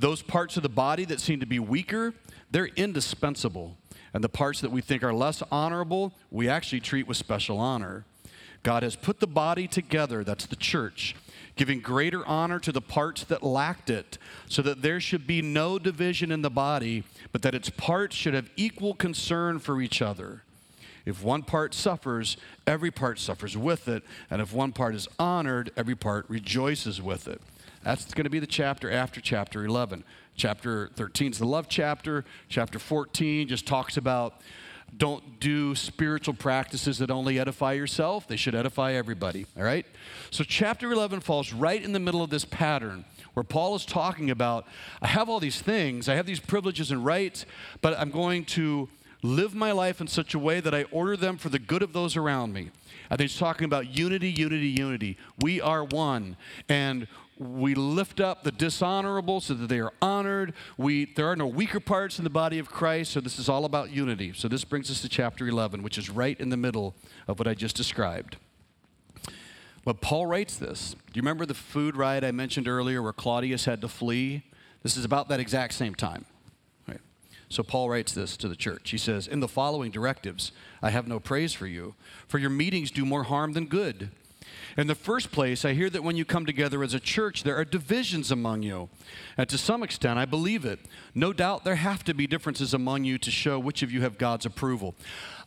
Those 0.01 0.23
parts 0.23 0.57
of 0.57 0.65
the 0.65 0.69
body 0.69 1.05
that 1.05 1.21
seem 1.21 1.39
to 1.39 1.47
be 1.47 1.61
weaker, 1.61 2.15
they're 2.51 2.67
indispensable. 2.67 3.77
And 4.13 4.25
the 4.25 4.29
parts 4.29 4.61
that 4.61 4.73
we 4.73 4.81
think 4.81 5.05
are 5.05 5.15
less 5.15 5.45
honorable, 5.53 6.15
we 6.33 6.49
actually 6.49 6.81
treat 6.81 7.07
with 7.07 7.17
special 7.17 7.59
honor. 7.59 8.07
God 8.65 8.83
has 8.83 8.97
put 8.97 9.21
the 9.21 9.29
body 9.29 9.69
together, 9.69 10.25
that's 10.25 10.47
the 10.47 10.57
church, 10.57 11.15
giving 11.57 11.81
greater 11.81 12.25
honor 12.27 12.59
to 12.61 12.71
the 12.71 12.81
parts 12.81 13.25
that 13.25 13.42
lacked 13.42 13.90
it, 13.90 14.19
so 14.49 14.62
that 14.62 14.83
there 14.83 15.01
should 15.01 15.27
be 15.27 15.42
no 15.42 15.79
division 15.79 16.31
in 16.31 16.42
the 16.42 16.51
body, 16.51 17.03
but 17.33 17.42
that 17.42 17.55
its 17.55 17.71
parts 17.71 18.14
should 18.14 18.35
have 18.35 18.51
equal 18.57 18.95
concern 18.95 19.59
for 19.59 19.81
each 19.81 20.01
other. 20.01 20.42
If 21.07 21.23
one 21.23 21.42
part 21.42 21.73
suffers, 21.73 22.37
every 22.66 22.90
part 22.90 23.19
suffers 23.19 23.57
with 23.57 23.88
it, 23.88 24.03
and 24.31 24.42
if 24.42 24.53
one 24.53 24.73
part 24.73 24.95
is 24.95 25.09
honored, 25.19 25.71
every 25.77 25.95
part 25.95 26.27
rejoices 26.29 27.01
with 27.01 27.27
it. 27.29 27.40
That's 27.83 28.12
going 28.12 28.25
to 28.25 28.31
be 28.31 28.40
the 28.40 28.47
chapter 28.49 28.90
after 28.90 29.21
chapter 29.21 29.64
11. 29.64 30.03
Chapter 30.35 30.90
13 30.97 31.31
is 31.31 31.38
the 31.38 31.47
love 31.47 31.69
chapter. 31.69 32.25
Chapter 32.49 32.81
14 32.81 33.47
just 33.47 33.66
talks 33.66 33.97
about 33.97 34.40
don't 34.96 35.40
do 35.40 35.75
spiritual 35.75 36.35
practices 36.35 36.99
that 36.99 37.11
only 37.11 37.38
edify 37.38 37.72
yourself, 37.72 38.27
they 38.27 38.37
should 38.37 38.55
edify 38.55 38.92
everybody. 38.92 39.46
All 39.57 39.62
right? 39.62 39.87
So, 40.31 40.44
chapter 40.44 40.90
11 40.90 41.20
falls 41.20 41.53
right 41.53 41.83
in 41.83 41.92
the 41.92 42.01
middle 42.01 42.22
of 42.22 42.31
this 42.31 42.44
pattern 42.44 43.05
where 43.35 43.44
Paul 43.44 43.75
is 43.75 43.85
talking 43.85 44.31
about 44.31 44.66
I 45.03 45.09
have 45.09 45.29
all 45.29 45.40
these 45.40 45.61
things, 45.61 46.09
I 46.09 46.14
have 46.14 46.27
these 46.27 46.40
privileges 46.40 46.90
and 46.90 47.05
rights, 47.05 47.44
but 47.83 47.99
I'm 47.99 48.11
going 48.11 48.46
to 48.46 48.88
live 49.22 49.55
my 49.55 49.72
life 49.72 50.01
in 50.01 50.07
such 50.07 50.35
a 50.35 50.38
way 50.38 50.61
that 50.61 50.75
I 50.75 50.85
order 50.85 51.16
them 51.16 51.37
for 51.37 51.49
the 51.49 51.59
good 51.59 51.83
of 51.83 51.92
those 51.92 52.16
around 52.16 52.53
me. 52.53 52.70
I 53.11 53.16
think 53.16 53.31
he's 53.31 53.38
talking 53.38 53.64
about 53.64 53.96
unity, 53.96 54.31
unity, 54.31 54.68
unity. 54.68 55.16
We 55.40 55.61
are 55.61 55.85
one. 55.85 56.37
And 56.68 57.07
we 57.38 57.75
lift 57.75 58.20
up 58.20 58.44
the 58.44 58.53
dishonorable 58.53 59.40
so 59.40 59.55
that 59.55 59.68
they 59.68 59.79
are 59.79 59.92
honored. 60.01 60.55
We, 60.79 61.05
there 61.05 61.31
are 61.31 61.37
no 61.37 61.46
weaker 61.46 61.81
parts 61.81 62.18
in 62.18 62.25
the 62.25 62.31
body 62.31 62.59
of 62.59 62.70
Christ, 62.70 63.12
so 63.12 63.20
this 63.20 63.38
is 63.38 63.49
all 63.49 63.64
about 63.64 63.90
unity. 63.90 64.33
So 64.35 64.49
this 64.49 64.64
brings 64.64 64.90
us 64.90 65.03
to 65.03 65.09
chapter 65.09 65.46
11, 65.46 65.83
which 65.83 65.99
is 65.99 66.09
right 66.09 66.38
in 66.40 66.49
the 66.49 66.57
middle 66.57 66.94
of 67.29 67.38
what 67.38 67.46
I 67.46 67.55
just 67.55 67.77
described. 67.77 68.37
But 69.85 70.01
Paul 70.01 70.27
writes 70.27 70.57
this. 70.57 70.94
Do 70.94 71.12
you 71.14 71.22
remember 71.22 71.46
the 71.46 71.55
food 71.55 71.96
riot 71.96 72.25
I 72.25 72.33
mentioned 72.33 72.66
earlier 72.66 73.03
where 73.03 73.12
Claudius 73.12 73.66
had 73.66 73.81
to 73.83 73.88
flee? 73.88 74.42
This 74.83 74.96
is 74.96 75.05
about 75.05 75.29
that 75.29 75.38
exact 75.38 75.75
same 75.75 75.94
time. 75.94 76.25
So 77.49 77.62
Paul 77.62 77.90
writes 77.90 78.12
this 78.12 78.37
to 78.38 78.49
the 78.49 78.57
church. 78.57 78.90
He 78.90 78.99
says, 78.99 79.29
In 79.29 79.40
the 79.40 79.49
following 79.49 79.90
directives, 79.90 80.53
I 80.83 80.90
have 80.90 81.07
no 81.07 81.20
praise 81.20 81.53
for 81.53 81.66
you, 81.66 81.94
for 82.27 82.38
your 82.38 82.51
meetings 82.51 82.90
do 82.90 83.05
more 83.05 83.25
harm 83.25 83.53
than 83.53 83.66
good. 83.66 84.11
In 84.77 84.89
the 84.89 84.95
first 84.95 85.33
place, 85.33 85.65
I 85.65 85.73
hear 85.73 85.89
that 85.89 86.05
when 86.05 86.17
you 86.17 86.27
come 86.27 86.45
together 86.45 86.83
as 86.83 86.93
a 86.93 87.01
church, 87.01 87.45
there 87.45 87.57
are 87.57 87.65
divisions 87.65 88.31
among 88.31 88.62
you. 88.62 88.91
And 89.39 89.49
to 89.49 89.57
some 89.57 89.83
extent, 89.83 90.19
I 90.19 90.27
believe 90.27 90.67
it. 90.67 90.81
No 91.15 91.33
doubt 91.33 91.65
there 91.65 91.77
have 91.77 92.05
to 92.05 92.15
be 92.15 92.27
differences 92.27 92.75
among 92.75 93.05
you 93.05 93.17
to 93.19 93.31
show 93.31 93.59
which 93.59 93.83
of 93.83 93.91
you 93.91 94.03
have 94.03 94.19
God's 94.19 94.45
approval. 94.45 94.95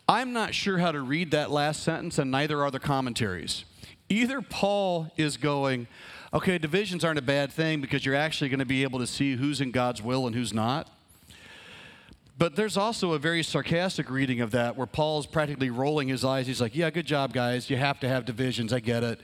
I'm 0.07 0.33
not 0.33 0.55
sure 0.55 0.79
how 0.79 0.91
to 0.91 1.01
read 1.01 1.29
that 1.31 1.51
last 1.51 1.83
sentence, 1.83 2.17
and 2.17 2.31
neither 2.31 2.63
are 2.63 2.71
the 2.71 2.79
commentaries. 2.79 3.65
Either 4.09 4.41
Paul 4.41 5.11
is 5.15 5.37
going, 5.37 5.85
okay, 6.33 6.57
divisions 6.57 7.05
aren't 7.05 7.19
a 7.19 7.23
bad 7.23 7.51
thing 7.51 7.81
because 7.81 8.03
you're 8.03 8.15
actually 8.15 8.49
going 8.49 8.59
to 8.59 8.65
be 8.65 8.81
able 8.81 8.97
to 8.97 9.05
see 9.05 9.35
who's 9.35 9.61
in 9.61 9.69
God's 9.69 10.01
will 10.01 10.25
and 10.25 10.35
who's 10.35 10.53
not. 10.55 10.89
But 12.39 12.55
there's 12.55 12.77
also 12.77 13.11
a 13.11 13.19
very 13.19 13.43
sarcastic 13.43 14.09
reading 14.09 14.39
of 14.39 14.51
that 14.51 14.77
where 14.77 14.87
Paul's 14.87 15.27
practically 15.27 15.69
rolling 15.69 16.07
his 16.07 16.23
eyes. 16.23 16.47
He's 16.47 16.61
like, 16.61 16.73
Yeah, 16.73 16.89
good 16.89 17.05
job, 17.05 17.33
guys. 17.33 17.69
You 17.69 17.75
have 17.75 17.99
to 17.99 18.07
have 18.07 18.23
divisions. 18.23 18.71
I 18.71 18.79
get 18.79 19.03
it. 19.03 19.19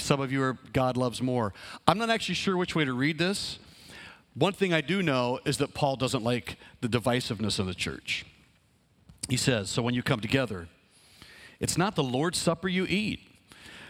Some 0.00 0.20
of 0.20 0.32
you 0.32 0.42
are 0.42 0.58
God 0.72 0.96
loves 0.96 1.22
more. 1.22 1.54
I'm 1.86 1.96
not 1.96 2.10
actually 2.10 2.34
sure 2.34 2.56
which 2.56 2.74
way 2.74 2.84
to 2.84 2.92
read 2.92 3.18
this. 3.18 3.60
One 4.34 4.52
thing 4.52 4.74
I 4.74 4.80
do 4.80 5.00
know 5.00 5.38
is 5.44 5.58
that 5.58 5.74
Paul 5.74 5.94
doesn't 5.94 6.24
like 6.24 6.58
the 6.80 6.88
divisiveness 6.88 7.60
of 7.60 7.66
the 7.66 7.74
church. 7.74 8.26
He 9.28 9.36
says, 9.36 9.70
So 9.70 9.80
when 9.80 9.94
you 9.94 10.02
come 10.02 10.18
together, 10.18 10.66
it's 11.60 11.78
not 11.78 11.94
the 11.94 12.02
Lord's 12.02 12.36
Supper 12.36 12.66
you 12.66 12.84
eat. 12.88 13.20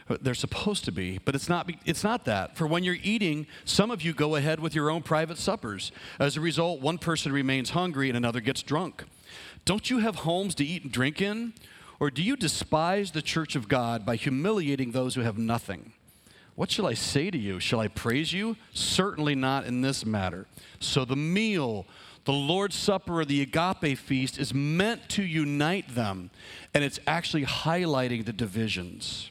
They're 0.09 0.35
supposed 0.35 0.85
to 0.85 0.93
be, 0.93 1.19
but 1.25 1.35
it's 1.35 1.49
not, 1.49 1.69
it's 1.85 2.05
not 2.05 2.25
that. 2.27 2.57
For 2.57 2.67
when 2.67 2.85
you're 2.85 2.99
eating, 3.03 3.47
some 3.65 3.91
of 3.91 4.03
you 4.03 4.13
go 4.13 4.37
ahead 4.37 4.61
with 4.61 4.75
your 4.75 4.89
own 4.89 5.03
private 5.03 5.37
suppers. 5.37 5.91
As 6.21 6.37
a 6.37 6.41
result, 6.41 6.81
one 6.81 6.99
person 6.99 7.33
remains 7.33 7.71
hungry 7.71 8.09
and 8.09 8.17
another 8.17 8.41
gets 8.41 8.63
drunk. 8.63 9.05
Don't 9.65 9.91
you 9.91 9.99
have 9.99 10.17
homes 10.17 10.55
to 10.57 10.65
eat 10.65 10.85
and 10.85 10.93
drink 10.93 11.21
in? 11.21 11.55
Or 11.99 12.11
do 12.11 12.23
you 12.23 12.37
despise 12.37 13.11
the 13.11 13.23
church 13.23 13.57
of 13.57 13.69
God 13.69 14.07
by 14.07 14.17
humiliating 14.17 14.93
those 14.93 15.15
who 15.17 15.23
have 15.23 15.39
nothing? 15.39 15.93
What 16.55 16.71
shall 16.71 16.87
I 16.87 16.95
say 16.95 17.31
to 17.31 17.39
you? 17.39 17.59
Shall 17.59 17.81
I 17.81 17.89
praise 17.89 18.33
you? 18.33 18.57
Certainly 18.73 19.35
not 19.35 19.67
in 19.67 19.83
this 19.83 20.07
matter. 20.07 20.47
So 20.79 21.05
the 21.05 21.17
meal, 21.17 21.85
the 22.25 22.33
Lord's 22.33 22.77
Supper, 22.77 23.21
or 23.21 23.25
the 23.25 23.43
agape 23.43 23.99
feast 23.99 24.39
is 24.39 24.55
meant 24.55 25.09
to 25.11 25.23
unite 25.23 25.95
them, 25.95 26.31
and 26.73 26.85
it's 26.85 27.01
actually 27.07 27.45
highlighting 27.45 28.25
the 28.25 28.33
divisions. 28.33 29.31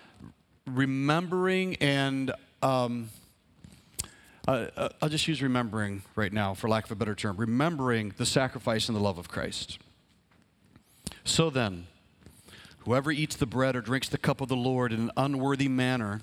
remembering 0.67 1.75
and 1.75 2.31
um, 2.61 3.09
uh, 4.47 4.89
I'll 5.01 5.09
just 5.09 5.27
use 5.27 5.41
remembering 5.41 6.01
right 6.15 6.33
now, 6.33 6.53
for 6.53 6.67
lack 6.67 6.85
of 6.85 6.91
a 6.91 6.95
better 6.95 7.15
term, 7.15 7.37
remembering 7.37 8.13
the 8.17 8.25
sacrifice 8.25 8.89
and 8.89 8.95
the 8.95 9.01
love 9.01 9.17
of 9.17 9.29
Christ. 9.29 9.77
So 11.23 11.49
then, 11.49 11.85
whoever 12.79 13.11
eats 13.11 13.35
the 13.35 13.45
bread 13.45 13.75
or 13.75 13.81
drinks 13.81 14.09
the 14.09 14.17
cup 14.17 14.41
of 14.41 14.47
the 14.47 14.55
Lord 14.55 14.91
in 14.91 14.99
an 15.01 15.11
unworthy 15.15 15.67
manner, 15.67 16.21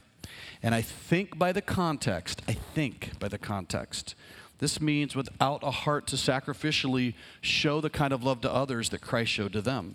and 0.63 0.75
I 0.75 0.83
think 0.83 1.39
by 1.39 1.53
the 1.53 1.63
context, 1.63 2.43
I 2.49 2.53
think 2.55 3.19
by 3.21 3.29
the 3.29 3.39
context, 3.39 4.17
this 4.59 4.81
means 4.81 5.15
without 5.15 5.63
a 5.63 5.71
heart 5.71 6.09
to 6.09 6.17
sacrificially 6.17 7.15
show 7.41 7.81
the 7.81 7.91
kind 7.91 8.13
of 8.13 8.25
love 8.25 8.41
to 8.41 8.53
others 8.53 8.89
that 8.91 9.01
Christ 9.01 9.31
showed 9.31 9.53
to 9.53 9.63
them. 9.63 9.95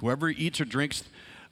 Whoever 0.00 0.28
eats 0.30 0.60
or 0.60 0.64
drinks 0.64 1.02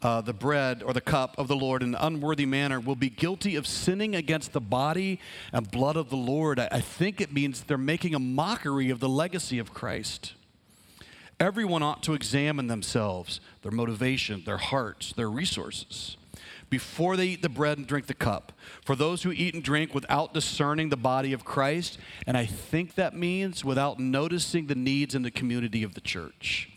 uh, 0.02 0.20
the 0.20 0.32
bread 0.32 0.82
or 0.82 0.92
the 0.92 1.00
cup 1.00 1.34
of 1.38 1.48
the 1.48 1.56
Lord 1.56 1.82
in 1.82 1.94
an 1.94 2.00
unworthy 2.00 2.46
manner 2.46 2.78
will 2.78 2.94
be 2.94 3.10
guilty 3.10 3.56
of 3.56 3.66
sinning 3.66 4.14
against 4.14 4.52
the 4.52 4.60
body 4.60 5.18
and 5.52 5.70
blood 5.70 5.96
of 5.96 6.10
the 6.10 6.16
Lord. 6.16 6.60
I, 6.60 6.68
I 6.70 6.80
think 6.80 7.20
it 7.20 7.32
means 7.32 7.62
they're 7.62 7.78
making 7.78 8.14
a 8.14 8.20
mockery 8.20 8.90
of 8.90 9.00
the 9.00 9.08
legacy 9.08 9.58
of 9.58 9.74
Christ. 9.74 10.34
Everyone 11.40 11.82
ought 11.82 12.02
to 12.04 12.14
examine 12.14 12.66
themselves, 12.66 13.40
their 13.62 13.72
motivation, 13.72 14.42
their 14.44 14.56
hearts, 14.56 15.12
their 15.12 15.30
resources 15.30 16.16
before 16.70 17.16
they 17.16 17.26
eat 17.28 17.42
the 17.42 17.48
bread 17.48 17.78
and 17.78 17.86
drink 17.86 18.06
the 18.06 18.14
cup. 18.14 18.52
For 18.84 18.94
those 18.94 19.22
who 19.22 19.32
eat 19.32 19.54
and 19.54 19.62
drink 19.62 19.94
without 19.94 20.34
discerning 20.34 20.88
the 20.88 20.96
body 20.96 21.32
of 21.32 21.44
Christ, 21.44 21.98
and 22.26 22.36
I 22.36 22.46
think 22.46 22.94
that 22.94 23.14
means 23.14 23.64
without 23.64 23.98
noticing 23.98 24.66
the 24.66 24.74
needs 24.74 25.14
in 25.14 25.22
the 25.22 25.30
community 25.30 25.82
of 25.82 25.94
the 25.94 26.00
church. 26.00 26.70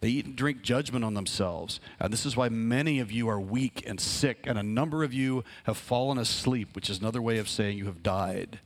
They 0.00 0.08
eat 0.08 0.26
and 0.26 0.36
drink 0.36 0.62
judgment 0.62 1.04
on 1.04 1.14
themselves. 1.14 1.80
And 1.98 2.12
this 2.12 2.24
is 2.24 2.36
why 2.36 2.48
many 2.48 3.00
of 3.00 3.10
you 3.10 3.28
are 3.28 3.40
weak 3.40 3.82
and 3.86 4.00
sick, 4.00 4.46
and 4.46 4.58
a 4.58 4.62
number 4.62 5.02
of 5.02 5.12
you 5.12 5.44
have 5.64 5.76
fallen 5.76 6.18
asleep, 6.18 6.74
which 6.74 6.88
is 6.88 7.00
another 7.00 7.20
way 7.20 7.38
of 7.38 7.48
saying 7.48 7.78
you 7.78 7.86
have 7.86 8.02
died. 8.02 8.60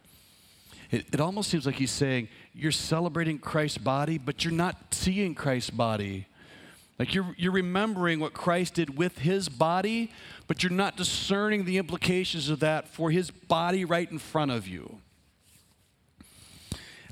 It, 0.90 1.06
it 1.12 1.20
almost 1.20 1.50
seems 1.50 1.64
like 1.64 1.76
he's 1.76 1.90
saying, 1.90 2.28
You're 2.54 2.70
celebrating 2.70 3.38
Christ's 3.38 3.78
body, 3.78 4.18
but 4.18 4.44
you're 4.44 4.52
not 4.52 4.76
seeing 4.92 5.34
Christ's 5.34 5.70
body. 5.70 6.26
Like 6.98 7.14
you're, 7.14 7.34
you're 7.38 7.52
remembering 7.52 8.20
what 8.20 8.34
Christ 8.34 8.74
did 8.74 8.96
with 8.96 9.18
his 9.18 9.48
body, 9.48 10.12
but 10.46 10.62
you're 10.62 10.70
not 10.70 10.96
discerning 10.96 11.64
the 11.64 11.78
implications 11.78 12.50
of 12.50 12.60
that 12.60 12.88
for 12.88 13.10
his 13.10 13.30
body 13.30 13.84
right 13.84 14.08
in 14.08 14.18
front 14.18 14.50
of 14.50 14.68
you. 14.68 14.98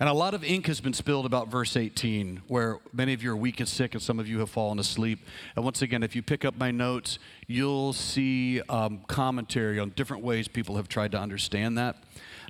And 0.00 0.08
a 0.08 0.14
lot 0.14 0.32
of 0.32 0.42
ink 0.42 0.66
has 0.66 0.80
been 0.80 0.94
spilled 0.94 1.26
about 1.26 1.48
verse 1.48 1.76
18, 1.76 2.40
where 2.48 2.78
many 2.90 3.12
of 3.12 3.22
you 3.22 3.32
are 3.32 3.36
weak 3.36 3.60
and 3.60 3.68
sick, 3.68 3.92
and 3.92 4.02
some 4.02 4.18
of 4.18 4.26
you 4.26 4.38
have 4.38 4.48
fallen 4.48 4.78
asleep. 4.78 5.18
And 5.54 5.62
once 5.62 5.82
again, 5.82 6.02
if 6.02 6.16
you 6.16 6.22
pick 6.22 6.42
up 6.42 6.56
my 6.56 6.70
notes, 6.70 7.18
you'll 7.46 7.92
see 7.92 8.62
um, 8.70 9.02
commentary 9.08 9.78
on 9.78 9.90
different 9.90 10.22
ways 10.22 10.48
people 10.48 10.76
have 10.76 10.88
tried 10.88 11.12
to 11.12 11.20
understand 11.20 11.76
that. 11.76 11.96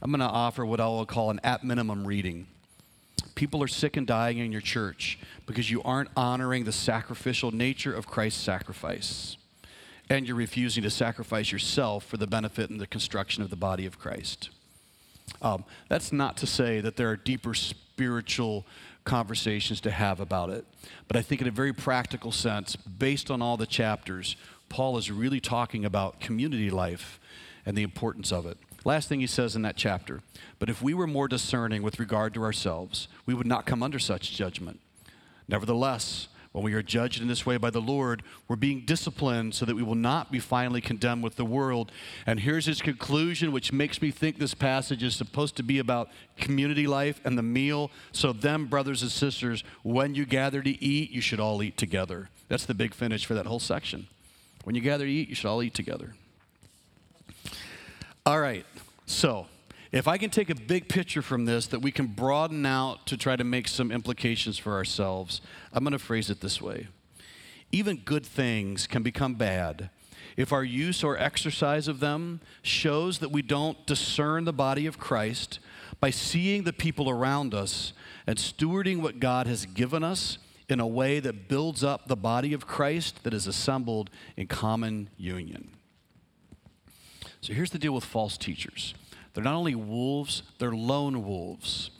I'm 0.00 0.12
going 0.12 0.20
to 0.20 0.26
offer 0.26 0.64
what 0.64 0.78
I 0.78 0.86
will 0.86 1.04
call 1.04 1.30
an 1.30 1.40
at 1.42 1.64
minimum 1.64 2.06
reading. 2.06 2.46
People 3.34 3.64
are 3.64 3.68
sick 3.68 3.96
and 3.96 4.06
dying 4.06 4.38
in 4.38 4.52
your 4.52 4.60
church 4.60 5.18
because 5.44 5.72
you 5.72 5.82
aren't 5.82 6.10
honoring 6.16 6.62
the 6.62 6.72
sacrificial 6.72 7.50
nature 7.50 7.92
of 7.92 8.06
Christ's 8.06 8.40
sacrifice. 8.40 9.36
And 10.08 10.24
you're 10.24 10.36
refusing 10.36 10.84
to 10.84 10.90
sacrifice 10.90 11.50
yourself 11.50 12.04
for 12.04 12.16
the 12.16 12.28
benefit 12.28 12.70
and 12.70 12.80
the 12.80 12.86
construction 12.86 13.42
of 13.42 13.50
the 13.50 13.56
body 13.56 13.86
of 13.86 13.98
Christ. 13.98 14.50
Um, 15.42 15.64
that's 15.88 16.12
not 16.12 16.36
to 16.38 16.46
say 16.46 16.80
that 16.80 16.96
there 16.96 17.10
are 17.10 17.16
deeper 17.16 17.54
spiritual 17.54 18.66
conversations 19.04 19.80
to 19.82 19.90
have 19.90 20.20
about 20.20 20.50
it. 20.50 20.64
But 21.08 21.16
I 21.16 21.22
think, 21.22 21.40
in 21.40 21.48
a 21.48 21.52
very 21.52 21.72
practical 21.72 22.32
sense, 22.32 22.76
based 22.76 23.30
on 23.30 23.42
all 23.42 23.56
the 23.56 23.66
chapters, 23.66 24.36
Paul 24.68 24.98
is 24.98 25.10
really 25.10 25.40
talking 25.40 25.84
about 25.84 26.20
community 26.20 26.70
life 26.70 27.18
and 27.66 27.76
the 27.76 27.82
importance 27.82 28.32
of 28.32 28.46
it. 28.46 28.58
Last 28.84 29.08
thing 29.08 29.20
he 29.20 29.26
says 29.26 29.56
in 29.56 29.62
that 29.62 29.76
chapter 29.76 30.20
But 30.58 30.70
if 30.70 30.82
we 30.82 30.94
were 30.94 31.06
more 31.06 31.28
discerning 31.28 31.82
with 31.82 31.98
regard 31.98 32.34
to 32.34 32.42
ourselves, 32.42 33.08
we 33.26 33.34
would 33.34 33.46
not 33.46 33.66
come 33.66 33.82
under 33.82 33.98
such 33.98 34.32
judgment. 34.32 34.80
Nevertheless, 35.48 36.28
when 36.52 36.64
we 36.64 36.74
are 36.74 36.82
judged 36.82 37.22
in 37.22 37.28
this 37.28 37.46
way 37.46 37.56
by 37.58 37.70
the 37.70 37.80
Lord, 37.80 38.24
we're 38.48 38.56
being 38.56 38.80
disciplined 38.84 39.54
so 39.54 39.64
that 39.64 39.76
we 39.76 39.84
will 39.84 39.94
not 39.94 40.32
be 40.32 40.40
finally 40.40 40.80
condemned 40.80 41.22
with 41.22 41.36
the 41.36 41.44
world. 41.44 41.92
And 42.26 42.40
here's 42.40 42.66
his 42.66 42.82
conclusion, 42.82 43.52
which 43.52 43.72
makes 43.72 44.02
me 44.02 44.10
think 44.10 44.38
this 44.38 44.54
passage 44.54 45.02
is 45.04 45.14
supposed 45.14 45.54
to 45.56 45.62
be 45.62 45.78
about 45.78 46.08
community 46.36 46.88
life 46.88 47.20
and 47.24 47.38
the 47.38 47.42
meal. 47.42 47.92
So, 48.10 48.32
them, 48.32 48.66
brothers 48.66 49.02
and 49.02 49.12
sisters, 49.12 49.62
when 49.84 50.16
you 50.16 50.26
gather 50.26 50.60
to 50.60 50.84
eat, 50.84 51.12
you 51.12 51.20
should 51.20 51.38
all 51.38 51.62
eat 51.62 51.76
together. 51.76 52.30
That's 52.48 52.66
the 52.66 52.74
big 52.74 52.94
finish 52.94 53.24
for 53.24 53.34
that 53.34 53.46
whole 53.46 53.60
section. 53.60 54.08
When 54.64 54.74
you 54.74 54.80
gather 54.80 55.04
to 55.04 55.10
eat, 55.10 55.28
you 55.28 55.36
should 55.36 55.48
all 55.48 55.62
eat 55.62 55.74
together. 55.74 56.14
All 58.26 58.40
right, 58.40 58.66
so 59.06 59.46
if 59.92 60.06
I 60.06 60.18
can 60.18 60.30
take 60.30 60.50
a 60.50 60.54
big 60.54 60.88
picture 60.88 61.22
from 61.22 61.44
this 61.44 61.66
that 61.68 61.80
we 61.80 61.90
can 61.90 62.06
broaden 62.06 62.64
out 62.64 63.06
to 63.06 63.16
try 63.16 63.36
to 63.36 63.44
make 63.44 63.66
some 63.66 63.90
implications 63.90 64.56
for 64.56 64.74
ourselves, 64.74 65.40
I'm 65.72 65.82
going 65.82 65.92
to 65.92 65.98
phrase 65.98 66.30
it 66.30 66.40
this 66.40 66.60
way. 66.60 66.88
Even 67.72 67.96
good 67.96 68.24
things 68.24 68.86
can 68.86 69.02
become 69.02 69.34
bad 69.34 69.90
if 70.36 70.52
our 70.52 70.64
use 70.64 71.02
or 71.02 71.18
exercise 71.18 71.88
of 71.88 72.00
them 72.00 72.40
shows 72.62 73.18
that 73.18 73.30
we 73.30 73.42
don't 73.42 73.86
discern 73.86 74.44
the 74.44 74.52
body 74.52 74.86
of 74.86 74.98
Christ 74.98 75.58
by 76.00 76.10
seeing 76.10 76.64
the 76.64 76.72
people 76.72 77.10
around 77.10 77.52
us 77.52 77.92
and 78.26 78.38
stewarding 78.38 79.02
what 79.02 79.20
God 79.20 79.46
has 79.46 79.66
given 79.66 80.02
us 80.02 80.38
in 80.68 80.80
a 80.80 80.86
way 80.86 81.20
that 81.20 81.48
builds 81.48 81.82
up 81.82 82.06
the 82.06 82.16
body 82.16 82.52
of 82.52 82.66
Christ 82.66 83.24
that 83.24 83.34
is 83.34 83.46
assembled 83.46 84.08
in 84.36 84.46
common 84.46 85.10
union. 85.16 85.70
So 87.40 87.52
here's 87.52 87.70
the 87.70 87.78
deal 87.78 87.92
with 87.92 88.04
false 88.04 88.38
teachers 88.38 88.94
they're 89.34 89.44
not 89.44 89.54
only 89.54 89.74
wolves, 89.74 90.42
they're 90.58 90.72
lone 90.72 91.24
wolves. 91.24 91.90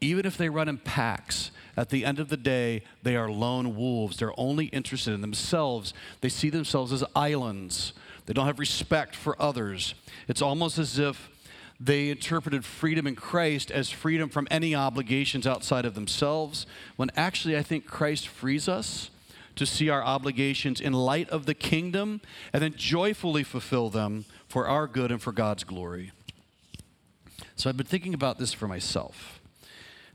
Even 0.00 0.26
if 0.26 0.36
they 0.36 0.48
run 0.48 0.68
in 0.68 0.78
packs, 0.78 1.50
at 1.76 1.88
the 1.88 2.04
end 2.04 2.18
of 2.18 2.28
the 2.28 2.36
day, 2.36 2.82
they 3.02 3.16
are 3.16 3.30
lone 3.30 3.76
wolves. 3.76 4.18
They're 4.18 4.38
only 4.38 4.66
interested 4.66 5.14
in 5.14 5.20
themselves. 5.20 5.94
They 6.20 6.28
see 6.28 6.50
themselves 6.50 6.92
as 6.92 7.04
islands. 7.16 7.92
They 8.26 8.34
don't 8.34 8.46
have 8.46 8.58
respect 8.58 9.16
for 9.16 9.40
others. 9.40 9.94
It's 10.28 10.42
almost 10.42 10.78
as 10.78 10.98
if 10.98 11.30
they 11.80 12.10
interpreted 12.10 12.64
freedom 12.64 13.06
in 13.06 13.16
Christ 13.16 13.70
as 13.70 13.90
freedom 13.90 14.28
from 14.28 14.46
any 14.50 14.74
obligations 14.74 15.46
outside 15.46 15.84
of 15.84 15.94
themselves, 15.94 16.66
when 16.96 17.10
actually 17.16 17.56
I 17.56 17.62
think 17.62 17.86
Christ 17.86 18.28
frees 18.28 18.68
us 18.68 19.10
to 19.56 19.66
see 19.66 19.88
our 19.88 20.02
obligations 20.02 20.80
in 20.80 20.92
light 20.92 21.28
of 21.30 21.46
the 21.46 21.54
kingdom 21.54 22.20
and 22.52 22.62
then 22.62 22.74
joyfully 22.76 23.42
fulfill 23.42 23.90
them 23.90 24.24
for 24.46 24.66
our 24.66 24.86
good 24.86 25.10
and 25.10 25.20
for 25.20 25.32
God's 25.32 25.64
glory. 25.64 26.12
So 27.56 27.68
I've 27.68 27.76
been 27.76 27.86
thinking 27.86 28.14
about 28.14 28.38
this 28.38 28.52
for 28.52 28.66
myself. 28.66 29.40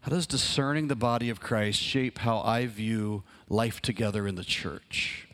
how 0.02 0.12
does 0.12 0.28
discerning 0.28 0.88
the 0.88 0.95
body 0.95 1.30
of 1.30 1.39
Christ 1.39 1.80
shape 1.82 2.19
how 2.19 2.39
I 2.39 2.65
view 2.65 3.23
life 3.50 3.82
together 3.82 4.28
in 4.28 4.36
the 4.36 4.43
church? 4.43 5.28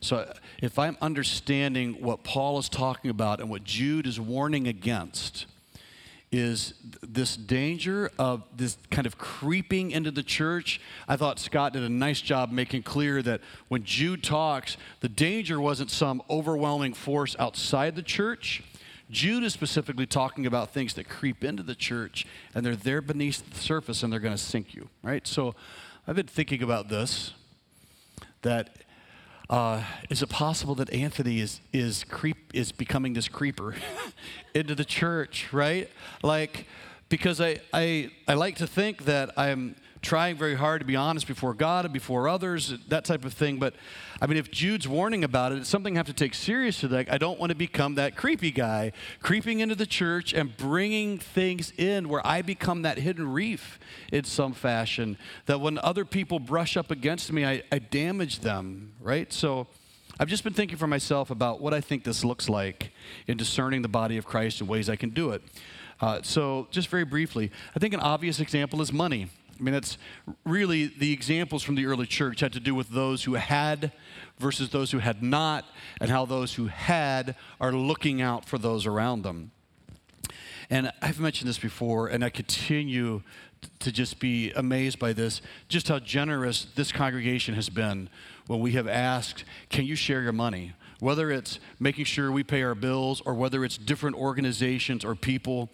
So, 0.00 0.32
if 0.62 0.78
I'm 0.78 0.96
understanding 1.02 1.94
what 1.94 2.22
Paul 2.22 2.58
is 2.58 2.68
talking 2.68 3.10
about 3.10 3.40
and 3.40 3.50
what 3.50 3.64
Jude 3.64 4.06
is 4.06 4.20
warning 4.20 4.68
against, 4.68 5.46
is 6.30 6.74
this 7.02 7.36
danger 7.36 8.10
of 8.18 8.42
this 8.54 8.76
kind 8.90 9.06
of 9.06 9.16
creeping 9.16 9.90
into 9.90 10.10
the 10.10 10.22
church. 10.22 10.80
I 11.06 11.16
thought 11.16 11.38
Scott 11.38 11.72
did 11.72 11.82
a 11.82 11.88
nice 11.88 12.20
job 12.20 12.52
making 12.52 12.82
clear 12.82 13.22
that 13.22 13.40
when 13.68 13.82
Jude 13.82 14.22
talks, 14.22 14.76
the 15.00 15.08
danger 15.08 15.60
wasn't 15.60 15.90
some 15.90 16.22
overwhelming 16.28 16.92
force 16.92 17.34
outside 17.38 17.96
the 17.96 18.02
church. 18.02 18.62
Jude 19.10 19.44
is 19.44 19.52
specifically 19.52 20.06
talking 20.06 20.46
about 20.46 20.70
things 20.70 20.94
that 20.94 21.08
creep 21.08 21.42
into 21.42 21.62
the 21.62 21.74
church 21.74 22.26
and 22.54 22.64
they're 22.64 22.76
there 22.76 23.00
beneath 23.00 23.48
the 23.50 23.58
surface 23.58 24.02
and 24.02 24.12
they're 24.12 24.20
going 24.20 24.34
to 24.34 24.42
sink 24.42 24.74
you, 24.74 24.88
right? 25.02 25.26
So 25.26 25.54
I've 26.06 26.16
been 26.16 26.26
thinking 26.26 26.62
about 26.62 26.88
this 26.88 27.32
that 28.42 28.70
uh, 29.50 29.82
is 30.10 30.22
it 30.22 30.28
possible 30.28 30.74
that 30.74 30.92
Anthony 30.92 31.40
is 31.40 31.60
is 31.72 32.04
creep 32.04 32.36
is 32.52 32.70
becoming 32.70 33.14
this 33.14 33.28
creeper 33.28 33.74
into 34.54 34.74
the 34.74 34.84
church, 34.84 35.52
right? 35.52 35.90
Like, 36.22 36.66
because 37.08 37.40
I, 37.40 37.60
I 37.72 38.10
I 38.26 38.34
like 38.34 38.56
to 38.56 38.66
think 38.66 39.06
that 39.06 39.30
I'm 39.38 39.74
trying 40.02 40.36
very 40.36 40.54
hard 40.54 40.80
to 40.80 40.86
be 40.86 40.96
honest 40.96 41.26
before 41.26 41.54
God 41.54 41.84
and 41.84 41.92
before 41.92 42.28
others, 42.28 42.74
that 42.88 43.04
type 43.04 43.24
of 43.24 43.32
thing. 43.32 43.58
But 43.58 43.74
I 44.20 44.26
mean, 44.26 44.36
if 44.36 44.50
Jude's 44.50 44.88
warning 44.88 45.24
about 45.24 45.52
it, 45.52 45.58
it's 45.58 45.68
something 45.68 45.96
I 45.96 45.98
have 45.98 46.06
to 46.06 46.12
take 46.12 46.34
seriously. 46.34 46.88
Like, 46.88 47.10
I 47.10 47.18
don't 47.18 47.38
want 47.38 47.50
to 47.50 47.56
become 47.56 47.94
that 47.96 48.16
creepy 48.16 48.50
guy 48.50 48.92
creeping 49.22 49.60
into 49.60 49.74
the 49.74 49.86
church 49.86 50.32
and 50.32 50.56
bringing 50.56 51.18
things 51.18 51.72
in 51.76 52.08
where 52.08 52.26
I 52.26 52.42
become 52.42 52.82
that 52.82 52.98
hidden 52.98 53.32
reef 53.32 53.78
in 54.12 54.24
some 54.24 54.52
fashion. 54.52 55.16
That 55.46 55.60
when 55.60 55.78
other 55.78 56.04
people 56.04 56.38
brush 56.38 56.76
up 56.76 56.90
against 56.90 57.32
me, 57.32 57.44
I, 57.44 57.62
I 57.72 57.78
damage 57.78 58.40
them, 58.40 58.92
right? 59.00 59.32
So. 59.32 59.66
I've 60.20 60.26
just 60.26 60.42
been 60.42 60.52
thinking 60.52 60.76
for 60.76 60.88
myself 60.88 61.30
about 61.30 61.60
what 61.60 61.72
I 61.72 61.80
think 61.80 62.02
this 62.02 62.24
looks 62.24 62.48
like 62.48 62.90
in 63.28 63.36
discerning 63.36 63.82
the 63.82 63.88
body 63.88 64.16
of 64.16 64.26
Christ 64.26 64.60
and 64.60 64.68
ways 64.68 64.88
I 64.88 64.96
can 64.96 65.10
do 65.10 65.30
it. 65.30 65.42
Uh, 66.00 66.22
so, 66.22 66.66
just 66.72 66.88
very 66.88 67.04
briefly, 67.04 67.52
I 67.76 67.78
think 67.78 67.94
an 67.94 68.00
obvious 68.00 68.40
example 68.40 68.82
is 68.82 68.92
money. 68.92 69.28
I 69.58 69.62
mean, 69.62 69.74
that's 69.74 69.98
really 70.44 70.86
the 70.86 71.12
examples 71.12 71.62
from 71.62 71.74
the 71.74 71.86
early 71.86 72.06
church 72.06 72.40
had 72.40 72.52
to 72.52 72.60
do 72.60 72.74
with 72.74 72.90
those 72.90 73.24
who 73.24 73.34
had 73.34 73.92
versus 74.38 74.70
those 74.70 74.92
who 74.92 74.98
had 74.98 75.22
not, 75.22 75.64
and 76.00 76.10
how 76.10 76.24
those 76.24 76.54
who 76.54 76.66
had 76.66 77.34
are 77.60 77.72
looking 77.72 78.22
out 78.22 78.44
for 78.44 78.56
those 78.56 78.86
around 78.86 79.22
them. 79.22 79.50
And 80.70 80.92
I've 81.02 81.18
mentioned 81.18 81.48
this 81.48 81.58
before, 81.58 82.08
and 82.08 82.24
I 82.24 82.30
continue 82.30 83.22
to 83.80 83.90
just 83.90 84.20
be 84.20 84.52
amazed 84.52 84.98
by 84.98 85.12
this, 85.12 85.40
just 85.68 85.88
how 85.88 85.98
generous 85.98 86.66
this 86.76 86.92
congregation 86.92 87.54
has 87.54 87.68
been 87.68 88.08
when 88.46 88.60
we 88.60 88.72
have 88.72 88.86
asked, 88.86 89.44
Can 89.70 89.84
you 89.84 89.96
share 89.96 90.22
your 90.22 90.32
money? 90.32 90.74
Whether 91.00 91.30
it's 91.30 91.58
making 91.78 92.04
sure 92.04 92.30
we 92.30 92.42
pay 92.42 92.62
our 92.62 92.74
bills 92.74 93.22
or 93.24 93.34
whether 93.34 93.64
it's 93.64 93.78
different 93.78 94.16
organizations 94.16 95.04
or 95.04 95.14
people. 95.14 95.70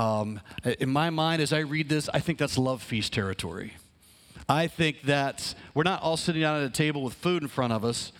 Um, 0.00 0.40
in 0.78 0.88
my 0.88 1.10
mind, 1.10 1.42
as 1.42 1.52
I 1.52 1.58
read 1.58 1.90
this, 1.90 2.08
I 2.14 2.20
think 2.20 2.38
that's 2.38 2.56
love 2.56 2.82
feast 2.82 3.12
territory. 3.12 3.74
I 4.48 4.66
think 4.66 5.02
that 5.02 5.54
we're 5.74 5.82
not 5.82 6.00
all 6.00 6.16
sitting 6.16 6.40
down 6.40 6.56
at 6.56 6.62
a 6.62 6.70
table 6.70 7.02
with 7.02 7.12
food 7.12 7.42
in 7.42 7.48
front 7.48 7.74
of 7.74 7.84
us, 7.84 8.10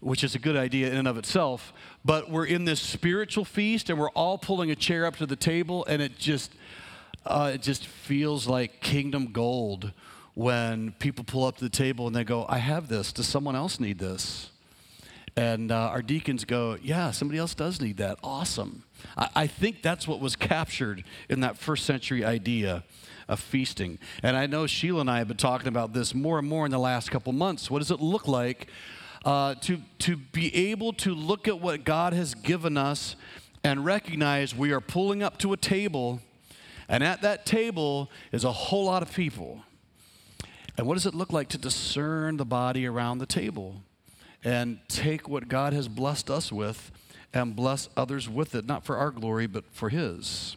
which 0.00 0.24
is 0.24 0.34
a 0.34 0.38
good 0.38 0.56
idea 0.56 0.90
in 0.90 0.96
and 0.96 1.06
of 1.06 1.18
itself, 1.18 1.74
but 2.02 2.30
we're 2.30 2.46
in 2.46 2.64
this 2.64 2.80
spiritual 2.80 3.44
feast 3.44 3.90
and 3.90 3.98
we're 3.98 4.10
all 4.12 4.38
pulling 4.38 4.70
a 4.70 4.74
chair 4.74 5.04
up 5.04 5.16
to 5.16 5.26
the 5.26 5.36
table, 5.36 5.84
and 5.84 6.00
it 6.00 6.16
just, 6.18 6.54
uh, 7.26 7.50
it 7.52 7.60
just 7.60 7.86
feels 7.86 8.46
like 8.46 8.80
kingdom 8.80 9.32
gold 9.32 9.92
when 10.32 10.92
people 10.92 11.24
pull 11.24 11.44
up 11.44 11.58
to 11.58 11.64
the 11.64 11.70
table 11.84 12.06
and 12.06 12.16
they 12.16 12.24
go, 12.24 12.46
I 12.48 12.56
have 12.56 12.88
this. 12.88 13.12
Does 13.12 13.28
someone 13.28 13.54
else 13.54 13.78
need 13.78 13.98
this? 13.98 14.48
And 15.36 15.70
uh, 15.70 15.88
our 15.88 16.00
deacons 16.00 16.46
go, 16.46 16.78
Yeah, 16.82 17.10
somebody 17.10 17.38
else 17.38 17.54
does 17.54 17.82
need 17.82 17.98
that. 17.98 18.18
Awesome. 18.22 18.84
I, 19.16 19.28
I 19.34 19.46
think 19.46 19.82
that's 19.82 20.06
what 20.06 20.20
was 20.20 20.36
captured 20.52 21.04
in 21.28 21.40
that 21.40 21.58
first 21.58 21.84
century 21.84 22.24
idea 22.24 22.84
of 23.28 23.40
feasting. 23.40 23.98
And 24.22 24.36
I 24.36 24.46
know 24.46 24.66
Sheila 24.66 25.00
and 25.02 25.10
I 25.10 25.18
have 25.18 25.28
been 25.28 25.36
talking 25.36 25.68
about 25.68 25.92
this 25.92 26.14
more 26.14 26.38
and 26.38 26.48
more 26.48 26.64
in 26.64 26.70
the 26.70 26.78
last 26.78 27.10
couple 27.10 27.32
months. 27.32 27.70
What 27.70 27.78
does 27.78 27.90
it 27.90 28.00
look 28.00 28.28
like 28.28 28.68
uh, 29.24 29.54
to, 29.62 29.78
to 30.00 30.16
be 30.16 30.54
able 30.70 30.92
to 30.94 31.14
look 31.14 31.48
at 31.48 31.60
what 31.60 31.84
God 31.84 32.12
has 32.12 32.34
given 32.34 32.76
us 32.76 33.16
and 33.64 33.84
recognize 33.84 34.54
we 34.54 34.72
are 34.72 34.80
pulling 34.80 35.22
up 35.22 35.38
to 35.38 35.52
a 35.52 35.56
table, 35.56 36.20
and 36.88 37.04
at 37.04 37.22
that 37.22 37.46
table 37.46 38.10
is 38.32 38.44
a 38.44 38.52
whole 38.52 38.86
lot 38.86 39.02
of 39.02 39.12
people? 39.12 39.62
And 40.76 40.86
what 40.86 40.94
does 40.94 41.06
it 41.06 41.14
look 41.14 41.32
like 41.32 41.48
to 41.50 41.58
discern 41.58 42.38
the 42.38 42.44
body 42.44 42.86
around 42.86 43.18
the 43.18 43.26
table 43.26 43.82
and 44.42 44.80
take 44.88 45.28
what 45.28 45.48
God 45.48 45.72
has 45.72 45.86
blessed 45.86 46.30
us 46.30 46.50
with 46.50 46.90
and 47.34 47.56
bless 47.56 47.88
others 47.96 48.28
with 48.28 48.54
it, 48.54 48.66
not 48.66 48.84
for 48.84 48.96
our 48.96 49.10
glory, 49.10 49.46
but 49.46 49.64
for 49.72 49.88
His. 49.88 50.56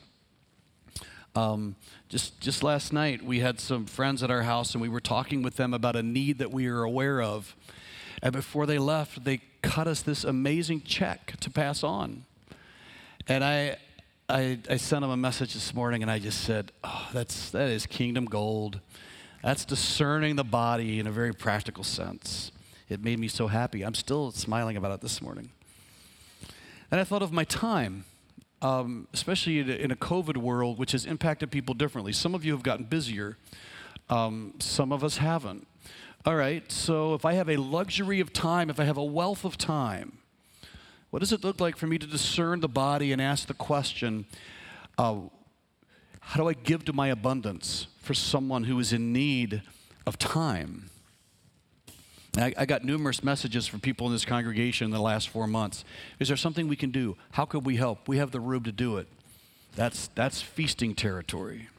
Um, 1.35 1.75
just, 2.07 2.39
just 2.39 2.63
last 2.63 2.93
night, 2.93 3.23
we 3.23 3.39
had 3.39 3.59
some 3.59 3.85
friends 3.85 4.23
at 4.23 4.31
our 4.31 4.43
house, 4.43 4.73
and 4.73 4.81
we 4.81 4.89
were 4.89 5.01
talking 5.01 5.41
with 5.41 5.57
them 5.57 5.73
about 5.73 5.95
a 5.95 6.03
need 6.03 6.37
that 6.37 6.51
we 6.51 6.67
are 6.67 6.83
aware 6.83 7.21
of. 7.21 7.55
And 8.21 8.31
before 8.31 8.65
they 8.65 8.77
left, 8.77 9.23
they 9.25 9.41
cut 9.61 9.87
us 9.87 10.01
this 10.01 10.23
amazing 10.23 10.81
check 10.81 11.37
to 11.41 11.49
pass 11.49 11.83
on. 11.83 12.25
And 13.27 13.43
I, 13.43 13.77
I, 14.29 14.59
I 14.69 14.77
sent 14.77 15.01
them 15.01 15.11
a 15.11 15.17
message 15.17 15.53
this 15.53 15.73
morning, 15.73 16.01
and 16.01 16.11
I 16.11 16.19
just 16.19 16.41
said, 16.41 16.71
"Oh, 16.83 17.09
that's 17.11 17.49
that 17.51 17.69
is 17.69 17.85
kingdom 17.85 18.25
gold. 18.25 18.79
That's 19.43 19.65
discerning 19.65 20.35
the 20.35 20.43
body 20.43 20.99
in 20.99 21.07
a 21.07 21.11
very 21.11 21.33
practical 21.33 21.83
sense." 21.83 22.51
It 22.87 23.03
made 23.03 23.19
me 23.19 23.27
so 23.27 23.47
happy. 23.47 23.83
I'm 23.83 23.95
still 23.95 24.31
smiling 24.31 24.77
about 24.77 24.91
it 24.91 25.01
this 25.01 25.21
morning. 25.21 25.49
And 26.91 27.01
I 27.01 27.03
thought 27.03 27.21
of 27.21 27.31
my 27.31 27.43
time, 27.43 28.05
um, 28.61 29.07
especially 29.13 29.59
in 29.59 29.91
a 29.91 29.95
COVID 29.95 30.37
world, 30.37 30.77
which 30.77 30.91
has 30.91 31.05
impacted 31.05 31.51
people 31.51 31.73
differently. 31.73 32.13
Some 32.13 32.35
of 32.35 32.45
you 32.45 32.51
have 32.53 32.63
gotten 32.63 32.85
busier, 32.85 33.37
um, 34.09 34.53
some 34.59 34.91
of 34.91 35.03
us 35.03 35.17
haven't. 35.17 35.67
All 36.25 36.35
right, 36.35 36.71
so 36.71 37.13
if 37.13 37.25
I 37.25 37.33
have 37.33 37.49
a 37.49 37.57
luxury 37.57 38.19
of 38.19 38.33
time, 38.33 38.69
if 38.69 38.79
I 38.79 38.83
have 38.85 38.97
a 38.97 39.03
wealth 39.03 39.45
of 39.45 39.57
time, 39.57 40.19
what 41.11 41.19
does 41.19 41.31
it 41.31 41.43
look 41.43 41.61
like 41.61 41.77
for 41.77 41.87
me 41.87 41.97
to 41.97 42.07
discern 42.07 42.59
the 42.59 42.67
body 42.67 43.11
and 43.11 43.21
ask 43.21 43.47
the 43.47 43.53
question, 43.53 44.25
uh, 44.97 45.15
how 46.19 46.41
do 46.41 46.49
I 46.49 46.53
give 46.53 46.83
to 46.85 46.93
my 46.93 47.09
abundance 47.09 47.87
for 48.01 48.13
someone 48.13 48.63
who 48.63 48.79
is 48.79 48.91
in 48.91 49.13
need 49.13 49.61
of 50.07 50.17
time? 50.17 50.89
I, 52.37 52.53
I, 52.57 52.65
got 52.65 52.83
numerous 52.83 53.23
messages 53.23 53.67
from 53.67 53.79
people 53.79 54.07
in 54.07 54.13
this 54.13 54.25
congregation 54.25 54.85
in 54.85 54.91
the 54.91 54.99
last 54.99 55.29
four 55.29 55.47
months. 55.47 55.85
Is 56.19 56.27
there 56.27 56.37
something 56.37 56.67
we 56.67 56.75
can 56.75 56.91
do? 56.91 57.15
How 57.31 57.45
could 57.45 57.65
we 57.65 57.77
help? 57.77 58.07
We 58.07 58.17
have 58.17 58.31
the 58.31 58.39
room 58.39 58.63
to 58.63 58.71
do 58.71 58.97
it. 58.97 59.07
That's, 59.75 60.07
that's 60.15 60.41
feasting 60.41 60.95
territory. 60.95 61.69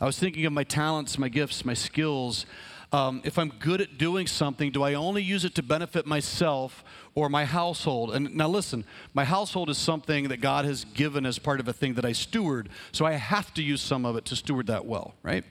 I 0.00 0.06
was 0.06 0.18
thinking 0.18 0.46
of 0.46 0.52
my 0.52 0.64
talents, 0.64 1.18
my 1.18 1.28
gifts, 1.28 1.64
my 1.64 1.74
skills. 1.74 2.46
Um, 2.92 3.20
if 3.24 3.38
I'm 3.38 3.50
good 3.58 3.80
at 3.80 3.98
doing 3.98 4.26
something, 4.26 4.70
do 4.70 4.82
I 4.82 4.94
only 4.94 5.22
use 5.22 5.44
it 5.44 5.54
to 5.56 5.62
benefit 5.62 6.06
myself 6.06 6.84
or 7.14 7.28
my 7.28 7.44
household? 7.44 8.14
And 8.14 8.34
now 8.34 8.48
listen, 8.48 8.84
my 9.12 9.24
household 9.24 9.68
is 9.70 9.76
something 9.76 10.28
that 10.28 10.40
God 10.40 10.64
has 10.64 10.84
given 10.84 11.26
as 11.26 11.38
part 11.38 11.60
of 11.60 11.68
a 11.68 11.72
thing 11.72 11.94
that 11.94 12.04
I 12.04 12.12
steward, 12.12 12.68
so 12.92 13.04
I 13.04 13.12
have 13.12 13.52
to 13.54 13.62
use 13.62 13.80
some 13.80 14.06
of 14.06 14.16
it 14.16 14.24
to 14.26 14.36
steward 14.36 14.68
that 14.68 14.86
well, 14.86 15.14
right? 15.22 15.44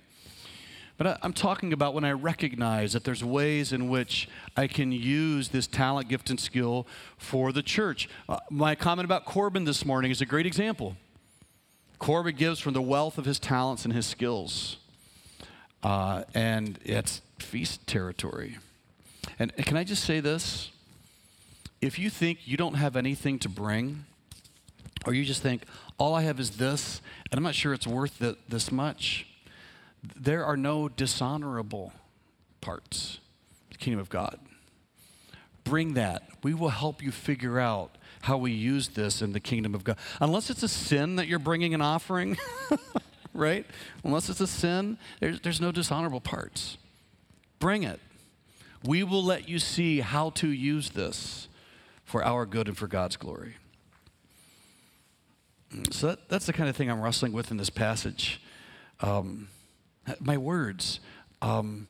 But 0.98 1.20
I'm 1.22 1.34
talking 1.34 1.74
about 1.74 1.94
when 1.94 2.04
I 2.04 2.12
recognize 2.12 2.94
that 2.94 3.04
there's 3.04 3.24
ways 3.24 3.72
in 3.72 3.88
which 3.88 4.28
I 4.56 4.66
can 4.66 4.92
use 4.92 5.50
this 5.50 5.68
talent, 5.68 6.10
gift, 6.10 6.32
and 6.32 6.40
skill 6.40 6.88
for 7.18 7.52
the 7.52 7.62
church. 7.62 8.10
Uh, 8.28 8.40
my 8.50 8.74
comment 8.74 9.06
about 9.06 9.24
Corbin 9.24 9.64
this 9.66 9.86
morning 9.86 10.10
is 10.10 10.22
a 10.22 10.26
great 10.26 10.48
example. 10.48 10.98
Corbin 12.00 12.36
gives 12.36 12.60
from 12.60 12.74
the 12.74 12.82
wealth 12.82 13.20
of 13.20 13.26
his 13.26 13.40
talents 13.40 13.86
and 13.86 13.94
his 13.94 14.08
skills. 14.08 14.78
Uh, 15.84 16.24
and 16.34 16.80
it's 16.84 17.22
feast 17.38 17.86
territory. 17.86 18.58
And 19.38 19.56
can 19.56 19.78
I 19.78 19.84
just 19.84 20.04
say 20.04 20.20
this? 20.20 20.72
If 21.80 22.00
you 22.00 22.10
think 22.10 22.40
you 22.48 22.58
don't 22.58 22.74
have 22.74 22.96
anything 22.96 23.38
to 23.40 23.50
bring, 23.50 24.06
or 25.06 25.14
you 25.14 25.24
just 25.24 25.44
think, 25.44 25.62
all 26.00 26.16
I 26.16 26.24
have 26.24 26.40
is 26.40 26.52
this, 26.52 27.02
and 27.32 27.38
I'm 27.38 27.44
not 27.44 27.54
sure 27.54 27.72
it's 27.74 27.86
worth 27.86 28.18
this 28.50 28.72
much, 28.72 29.28
there 30.16 30.46
are 30.46 30.58
no 30.58 30.90
dishonorable 30.90 31.94
parts 32.62 33.20
the 33.70 33.78
kingdom 33.78 34.00
of 34.00 34.10
God. 34.10 34.40
Bring 35.64 35.94
that. 35.96 36.24
We 36.44 36.54
will 36.54 36.70
help 36.70 37.02
you 37.02 37.12
figure 37.12 37.60
out 37.60 37.98
how 38.22 38.38
we 38.38 38.52
use 38.52 38.90
this 38.90 39.22
in 39.22 39.34
the 39.34 39.40
kingdom 39.40 39.76
of 39.76 39.84
God. 39.84 39.98
Unless 40.20 40.50
it's 40.50 40.64
a 40.64 40.68
sin 40.68 41.18
that 41.18 41.28
you're 41.28 41.40
bringing 41.40 41.74
an 41.74 41.82
offering, 41.82 42.38
right? 43.34 43.66
Unless 44.04 44.30
it's 44.30 44.42
a 44.42 44.48
sin, 44.48 44.98
there's, 45.20 45.40
there's 45.42 45.62
no 45.62 45.72
dishonorable 45.72 46.22
parts. 46.22 46.78
Bring 47.60 47.84
it. 47.84 48.00
We 48.84 49.04
will 49.04 49.24
let 49.24 49.50
you 49.50 49.60
see 49.60 50.00
how 50.00 50.30
to 50.32 50.48
use 50.48 50.92
this 50.92 51.48
for 52.04 52.24
our 52.24 52.46
good 52.46 52.68
and 52.68 52.78
for 52.78 52.88
God's 52.88 53.18
glory. 53.18 53.56
So 55.92 56.08
that, 56.08 56.30
that's 56.30 56.46
the 56.46 56.54
kind 56.54 56.70
of 56.70 56.76
thing 56.76 56.90
I'm 56.90 57.02
wrestling 57.02 57.34
with 57.34 57.52
in 57.52 57.58
this 57.58 57.70
passage. 57.70 58.42
Um, 59.02 59.50
my 60.20 60.38
words, 60.38 61.00
um, 61.42 61.88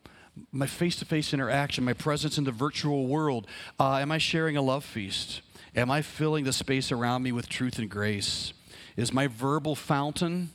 my 0.51 0.67
face 0.67 0.95
to 0.97 1.05
face 1.05 1.33
interaction, 1.33 1.83
my 1.83 1.93
presence 1.93 2.37
in 2.37 2.43
the 2.43 2.51
virtual 2.51 3.07
world. 3.07 3.47
Uh, 3.79 3.97
am 3.97 4.11
I 4.11 4.17
sharing 4.17 4.57
a 4.57 4.61
love 4.61 4.83
feast? 4.83 5.41
Am 5.75 5.91
I 5.91 6.01
filling 6.01 6.43
the 6.43 6.53
space 6.53 6.91
around 6.91 7.23
me 7.23 7.31
with 7.31 7.49
truth 7.49 7.79
and 7.79 7.89
grace? 7.89 8.53
Is 8.95 9.13
my 9.13 9.27
verbal 9.27 9.75
fountain 9.75 10.49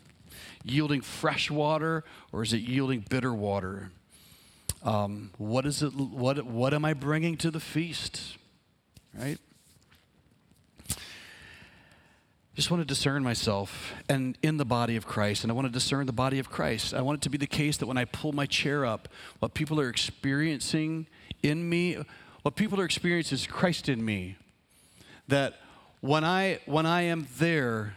yielding 0.64 1.00
fresh 1.00 1.50
water 1.50 2.04
or 2.32 2.42
is 2.42 2.52
it 2.52 2.58
yielding 2.58 3.04
bitter 3.08 3.32
water? 3.32 3.90
Um, 4.84 5.30
what 5.38 5.64
is 5.64 5.82
it? 5.82 5.94
What, 5.94 6.44
what 6.44 6.74
am 6.74 6.84
I 6.84 6.92
bringing 6.92 7.36
to 7.38 7.50
the 7.50 7.60
feast? 7.60 8.36
Right? 9.16 9.38
Just 12.54 12.70
want 12.70 12.82
to 12.82 12.84
discern 12.84 13.22
myself 13.22 13.94
and 14.10 14.36
in 14.42 14.58
the 14.58 14.64
body 14.64 14.96
of 14.96 15.06
Christ. 15.06 15.42
And 15.42 15.50
I 15.50 15.54
want 15.54 15.66
to 15.66 15.72
discern 15.72 16.06
the 16.06 16.12
body 16.12 16.38
of 16.38 16.50
Christ. 16.50 16.92
I 16.92 17.00
want 17.00 17.18
it 17.18 17.22
to 17.22 17.30
be 17.30 17.38
the 17.38 17.46
case 17.46 17.78
that 17.78 17.86
when 17.86 17.96
I 17.96 18.04
pull 18.04 18.32
my 18.32 18.44
chair 18.44 18.84
up, 18.84 19.08
what 19.38 19.54
people 19.54 19.80
are 19.80 19.88
experiencing 19.88 21.06
in 21.42 21.68
me, 21.68 21.96
what 22.42 22.56
people 22.56 22.78
are 22.80 22.84
experiencing 22.84 23.36
is 23.36 23.46
Christ 23.46 23.88
in 23.88 24.04
me. 24.04 24.36
That 25.28 25.54
when 26.00 26.24
I 26.24 26.58
when 26.66 26.84
I 26.84 27.02
am 27.02 27.26
there, 27.38 27.96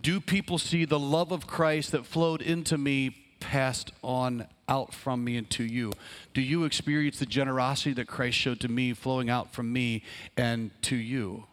do 0.00 0.20
people 0.20 0.58
see 0.58 0.84
the 0.84 0.98
love 0.98 1.30
of 1.30 1.46
Christ 1.46 1.92
that 1.92 2.04
flowed 2.04 2.42
into 2.42 2.76
me 2.76 3.16
passed 3.38 3.92
on 4.02 4.46
out 4.68 4.92
from 4.92 5.22
me 5.22 5.36
and 5.36 5.48
to 5.50 5.62
you? 5.62 5.92
Do 6.34 6.40
you 6.40 6.64
experience 6.64 7.18
the 7.20 7.26
generosity 7.26 7.92
that 7.94 8.08
Christ 8.08 8.36
showed 8.36 8.58
to 8.60 8.68
me 8.68 8.94
flowing 8.94 9.30
out 9.30 9.52
from 9.52 9.72
me 9.72 10.02
and 10.36 10.70
to 10.82 10.96
you? 10.96 11.44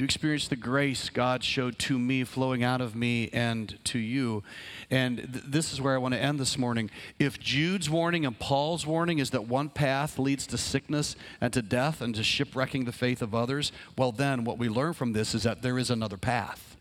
You 0.00 0.04
experience 0.04 0.48
the 0.48 0.56
grace 0.56 1.10
God 1.10 1.44
showed 1.44 1.78
to 1.80 1.98
me 1.98 2.24
flowing 2.24 2.64
out 2.64 2.80
of 2.80 2.96
me 2.96 3.28
and 3.34 3.78
to 3.84 3.98
you? 3.98 4.42
And 4.90 5.18
th- 5.18 5.44
this 5.46 5.74
is 5.74 5.80
where 5.82 5.94
I 5.94 5.98
want 5.98 6.14
to 6.14 6.20
end 6.20 6.40
this 6.40 6.56
morning. 6.56 6.88
If 7.18 7.38
Jude's 7.38 7.90
warning 7.90 8.24
and 8.24 8.38
Paul's 8.38 8.86
warning 8.86 9.18
is 9.18 9.28
that 9.32 9.46
one 9.46 9.68
path 9.68 10.18
leads 10.18 10.46
to 10.46 10.56
sickness 10.56 11.16
and 11.38 11.52
to 11.52 11.60
death 11.60 12.00
and 12.00 12.14
to 12.14 12.24
shipwrecking 12.24 12.86
the 12.86 12.92
faith 12.92 13.20
of 13.20 13.34
others, 13.34 13.72
well, 13.98 14.10
then 14.10 14.42
what 14.42 14.56
we 14.56 14.70
learn 14.70 14.94
from 14.94 15.12
this 15.12 15.34
is 15.34 15.42
that 15.42 15.60
there 15.60 15.78
is 15.78 15.90
another 15.90 16.16
path. 16.16 16.78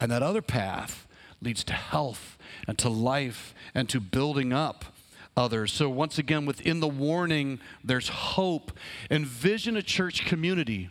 And 0.00 0.10
that 0.10 0.22
other 0.22 0.40
path 0.40 1.06
leads 1.42 1.62
to 1.64 1.74
health 1.74 2.38
and 2.66 2.78
to 2.78 2.88
life 2.88 3.54
and 3.74 3.86
to 3.90 4.00
building 4.00 4.50
up 4.50 4.86
others. 5.36 5.74
So, 5.74 5.90
once 5.90 6.16
again, 6.16 6.46
within 6.46 6.80
the 6.80 6.88
warning, 6.88 7.60
there's 7.84 8.08
hope. 8.08 8.72
Envision 9.10 9.76
a 9.76 9.82
church 9.82 10.24
community 10.24 10.88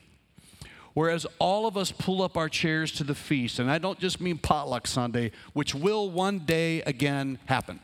Whereas 0.94 1.26
all 1.40 1.66
of 1.66 1.76
us 1.76 1.92
pull 1.92 2.22
up 2.22 2.38
our 2.38 2.50
chairs 2.50 2.92
to 2.94 3.04
the 3.04 3.16
feast, 3.16 3.60
and 3.60 3.70
I 3.70 3.80
don't 3.80 4.00
just 4.00 4.22
mean 4.22 4.38
potluck 4.38 4.86
Sunday, 4.86 5.32
which 5.54 5.74
will 5.74 6.10
one 6.10 6.40
day 6.40 6.82
again 6.84 7.40
happen. 7.46 7.80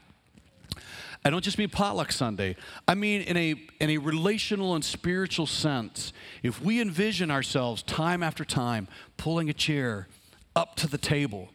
I 1.26 1.30
don't 1.30 1.44
just 1.44 1.58
mean 1.58 1.70
potluck 1.70 2.12
Sunday. 2.12 2.56
I 2.88 2.96
mean 2.96 3.22
in 3.22 3.36
a, 3.36 3.56
in 3.82 3.90
a 3.90 3.98
relational 3.98 4.76
and 4.76 4.86
spiritual 4.86 5.48
sense. 5.48 6.14
If 6.44 6.62
we 6.62 6.80
envision 6.80 7.30
ourselves 7.30 7.84
time 7.84 8.24
after 8.24 8.46
time 8.46 8.88
pulling 9.18 9.50
a 9.50 9.54
chair 9.54 10.08
up 10.56 10.76
to 10.78 10.88
the 10.88 10.98
table, 10.98 11.50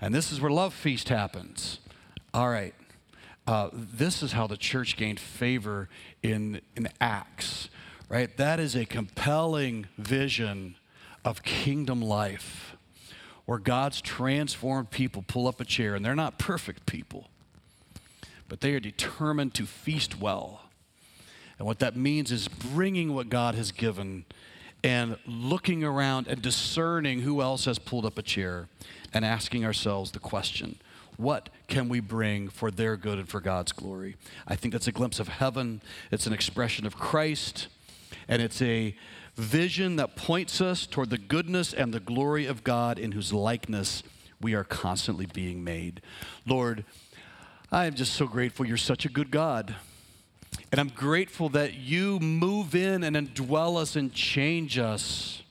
and 0.00 0.14
this 0.14 0.32
is 0.32 0.40
where 0.40 0.50
Love 0.50 0.72
Feast 0.72 1.10
happens. 1.10 1.80
All 2.32 2.48
right, 2.48 2.74
uh, 3.46 3.68
this 3.72 4.22
is 4.22 4.32
how 4.32 4.46
the 4.46 4.56
church 4.56 4.96
gained 4.96 5.20
favor 5.20 5.88
in, 6.22 6.60
in 6.76 6.88
Acts, 7.00 7.68
right? 8.08 8.34
That 8.36 8.60
is 8.60 8.74
a 8.74 8.86
compelling 8.86 9.86
vision 9.98 10.76
of 11.24 11.42
kingdom 11.42 12.00
life 12.00 12.76
where 13.44 13.58
God's 13.58 14.00
transformed 14.00 14.90
people 14.90 15.24
pull 15.26 15.48
up 15.48 15.60
a 15.60 15.64
chair, 15.64 15.94
and 15.96 16.04
they're 16.04 16.14
not 16.14 16.38
perfect 16.38 16.86
people, 16.86 17.28
but 18.48 18.60
they 18.60 18.74
are 18.74 18.80
determined 18.80 19.54
to 19.54 19.66
feast 19.66 20.20
well. 20.20 20.62
And 21.58 21.66
what 21.66 21.80
that 21.80 21.96
means 21.96 22.30
is 22.30 22.48
bringing 22.48 23.14
what 23.14 23.28
God 23.28 23.54
has 23.54 23.72
given 23.72 24.24
and 24.82 25.16
looking 25.26 25.84
around 25.84 26.26
and 26.28 26.40
discerning 26.40 27.20
who 27.20 27.42
else 27.42 27.64
has 27.64 27.78
pulled 27.78 28.06
up 28.06 28.18
a 28.18 28.22
chair 28.22 28.68
and 29.12 29.24
asking 29.24 29.64
ourselves 29.64 30.12
the 30.12 30.20
question 30.20 30.78
what 31.16 31.50
can 31.66 31.88
we 31.90 32.00
bring 32.00 32.48
for 32.48 32.70
their 32.70 32.96
good 32.96 33.18
and 33.18 33.28
for 33.28 33.40
God's 33.40 33.72
glory? 33.72 34.16
I 34.48 34.56
think 34.56 34.72
that's 34.72 34.86
a 34.86 34.92
glimpse 34.92 35.20
of 35.20 35.28
heaven. 35.28 35.82
It's 36.10 36.26
an 36.26 36.32
expression 36.32 36.86
of 36.86 36.96
Christ, 36.96 37.68
and 38.26 38.40
it's 38.40 38.62
a 38.62 38.96
vision 39.40 39.96
that 39.96 40.16
points 40.16 40.60
us 40.60 40.86
toward 40.86 41.10
the 41.10 41.18
goodness 41.18 41.72
and 41.72 41.92
the 41.92 42.00
glory 42.00 42.46
of 42.46 42.62
God 42.62 42.98
in 42.98 43.12
whose 43.12 43.32
likeness 43.32 44.02
we 44.40 44.54
are 44.54 44.64
constantly 44.64 45.26
being 45.26 45.64
made. 45.64 46.02
Lord, 46.46 46.84
I 47.72 47.86
am 47.86 47.94
just 47.94 48.14
so 48.14 48.26
grateful 48.26 48.66
you're 48.66 48.76
such 48.76 49.04
a 49.04 49.08
good 49.08 49.30
God. 49.30 49.74
And 50.72 50.80
I'm 50.80 50.88
grateful 50.88 51.48
that 51.50 51.74
you 51.74 52.18
move 52.20 52.74
in 52.74 53.02
and 53.02 53.16
indwell 53.16 53.80
us 53.80 53.96
and 53.96 54.12
change 54.12 54.78
us. 54.78 55.42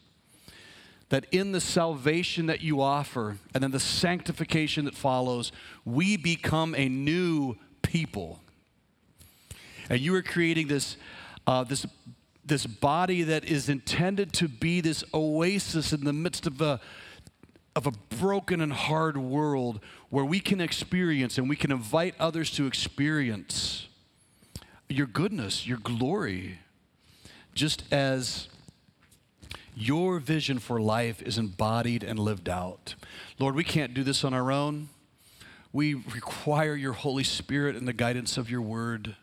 That 1.10 1.26
in 1.32 1.52
the 1.52 1.62
salvation 1.62 2.46
that 2.46 2.62
you 2.62 2.82
offer 2.82 3.38
and 3.54 3.64
then 3.64 3.72
the 3.72 3.80
sanctification 3.80 4.86
that 4.86 4.96
follows, 4.96 5.52
we 5.84 6.18
become 6.18 6.76
a 6.76 6.88
new 6.88 7.56
people. 7.82 8.40
And 9.90 10.00
you 10.00 10.14
are 10.14 10.22
creating 10.22 10.68
this, 10.68 10.98
uh, 11.48 11.64
this 11.64 11.88
this 12.50 12.66
body 12.66 13.24
that 13.24 13.46
is 13.46 13.70
intended 13.70 14.34
to 14.34 14.48
be 14.48 14.82
this 14.82 15.04
oasis 15.14 15.94
in 15.94 16.04
the 16.04 16.14
midst 16.14 16.46
of 16.46 16.60
a 16.62 16.80
of 17.76 17.88
a 17.88 17.92
broken 18.18 18.60
and 18.60 18.74
hard 18.74 19.16
world 19.16 19.80
where 20.10 20.26
we 20.26 20.40
can 20.40 20.60
experience 20.60 21.38
and 21.38 21.48
we 21.48 21.56
can 21.56 21.72
invite 21.72 22.14
others 22.20 22.52
to 22.52 22.66
experience 22.66 23.88
your 24.90 25.08
goodness, 25.08 25.68
your 25.68 25.78
glory, 25.78 26.60
just 27.54 27.84
as 27.94 28.50
your 29.76 30.20
vision 30.20 30.60
for 30.60 30.82
life 30.82 31.22
is 31.22 31.38
embodied 31.38 32.04
and 32.04 32.20
lived 32.20 32.50
out. 32.50 32.96
Lord, 33.38 33.56
we 33.56 33.64
can't 33.64 33.94
do 33.94 34.04
this 34.04 34.24
on 34.24 34.34
our 34.34 34.52
own. 34.52 34.90
We 35.72 35.94
require 35.94 36.76
your 36.76 36.94
Holy 36.94 37.24
Spirit 37.24 37.76
and 37.76 37.88
the 37.88 37.94
guidance 37.94 38.36
of 38.38 38.50
your 38.50 38.62
word. 38.62 39.16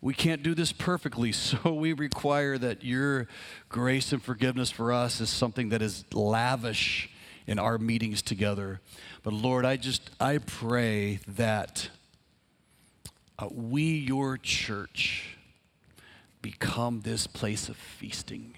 We 0.00 0.14
can't 0.14 0.42
do 0.42 0.54
this 0.54 0.72
perfectly, 0.72 1.32
so 1.32 1.72
we 1.72 1.92
require 1.92 2.58
that 2.58 2.84
your 2.84 3.26
grace 3.68 4.12
and 4.12 4.22
forgiveness 4.22 4.70
for 4.70 4.92
us 4.92 5.20
is 5.20 5.30
something 5.30 5.70
that 5.70 5.82
is 5.82 6.04
lavish 6.12 7.10
in 7.46 7.58
our 7.58 7.78
meetings 7.78 8.22
together. 8.22 8.80
But 9.22 9.32
Lord, 9.32 9.64
I 9.64 9.76
just 9.76 10.10
I 10.20 10.38
pray 10.38 11.20
that 11.28 11.90
uh, 13.38 13.48
we, 13.52 13.82
your 13.82 14.38
church, 14.38 15.36
become 16.42 17.00
this 17.02 17.26
place 17.26 17.68
of 17.68 17.76
feasting. 17.76 18.54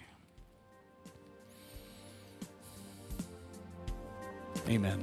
Amen. 4.68 5.02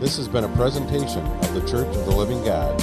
This 0.00 0.16
has 0.16 0.28
been 0.28 0.44
a 0.44 0.56
presentation 0.56 1.24
of 1.24 1.54
the 1.54 1.60
Church 1.60 1.86
of 1.86 2.04
the 2.04 2.10
Living 2.10 2.44
God. 2.44 2.78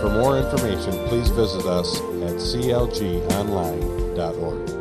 For 0.00 0.08
more 0.08 0.38
information, 0.38 0.92
please 1.08 1.28
visit 1.30 1.66
us 1.66 1.98
at 1.98 2.36
clgonline.org. 2.36 4.77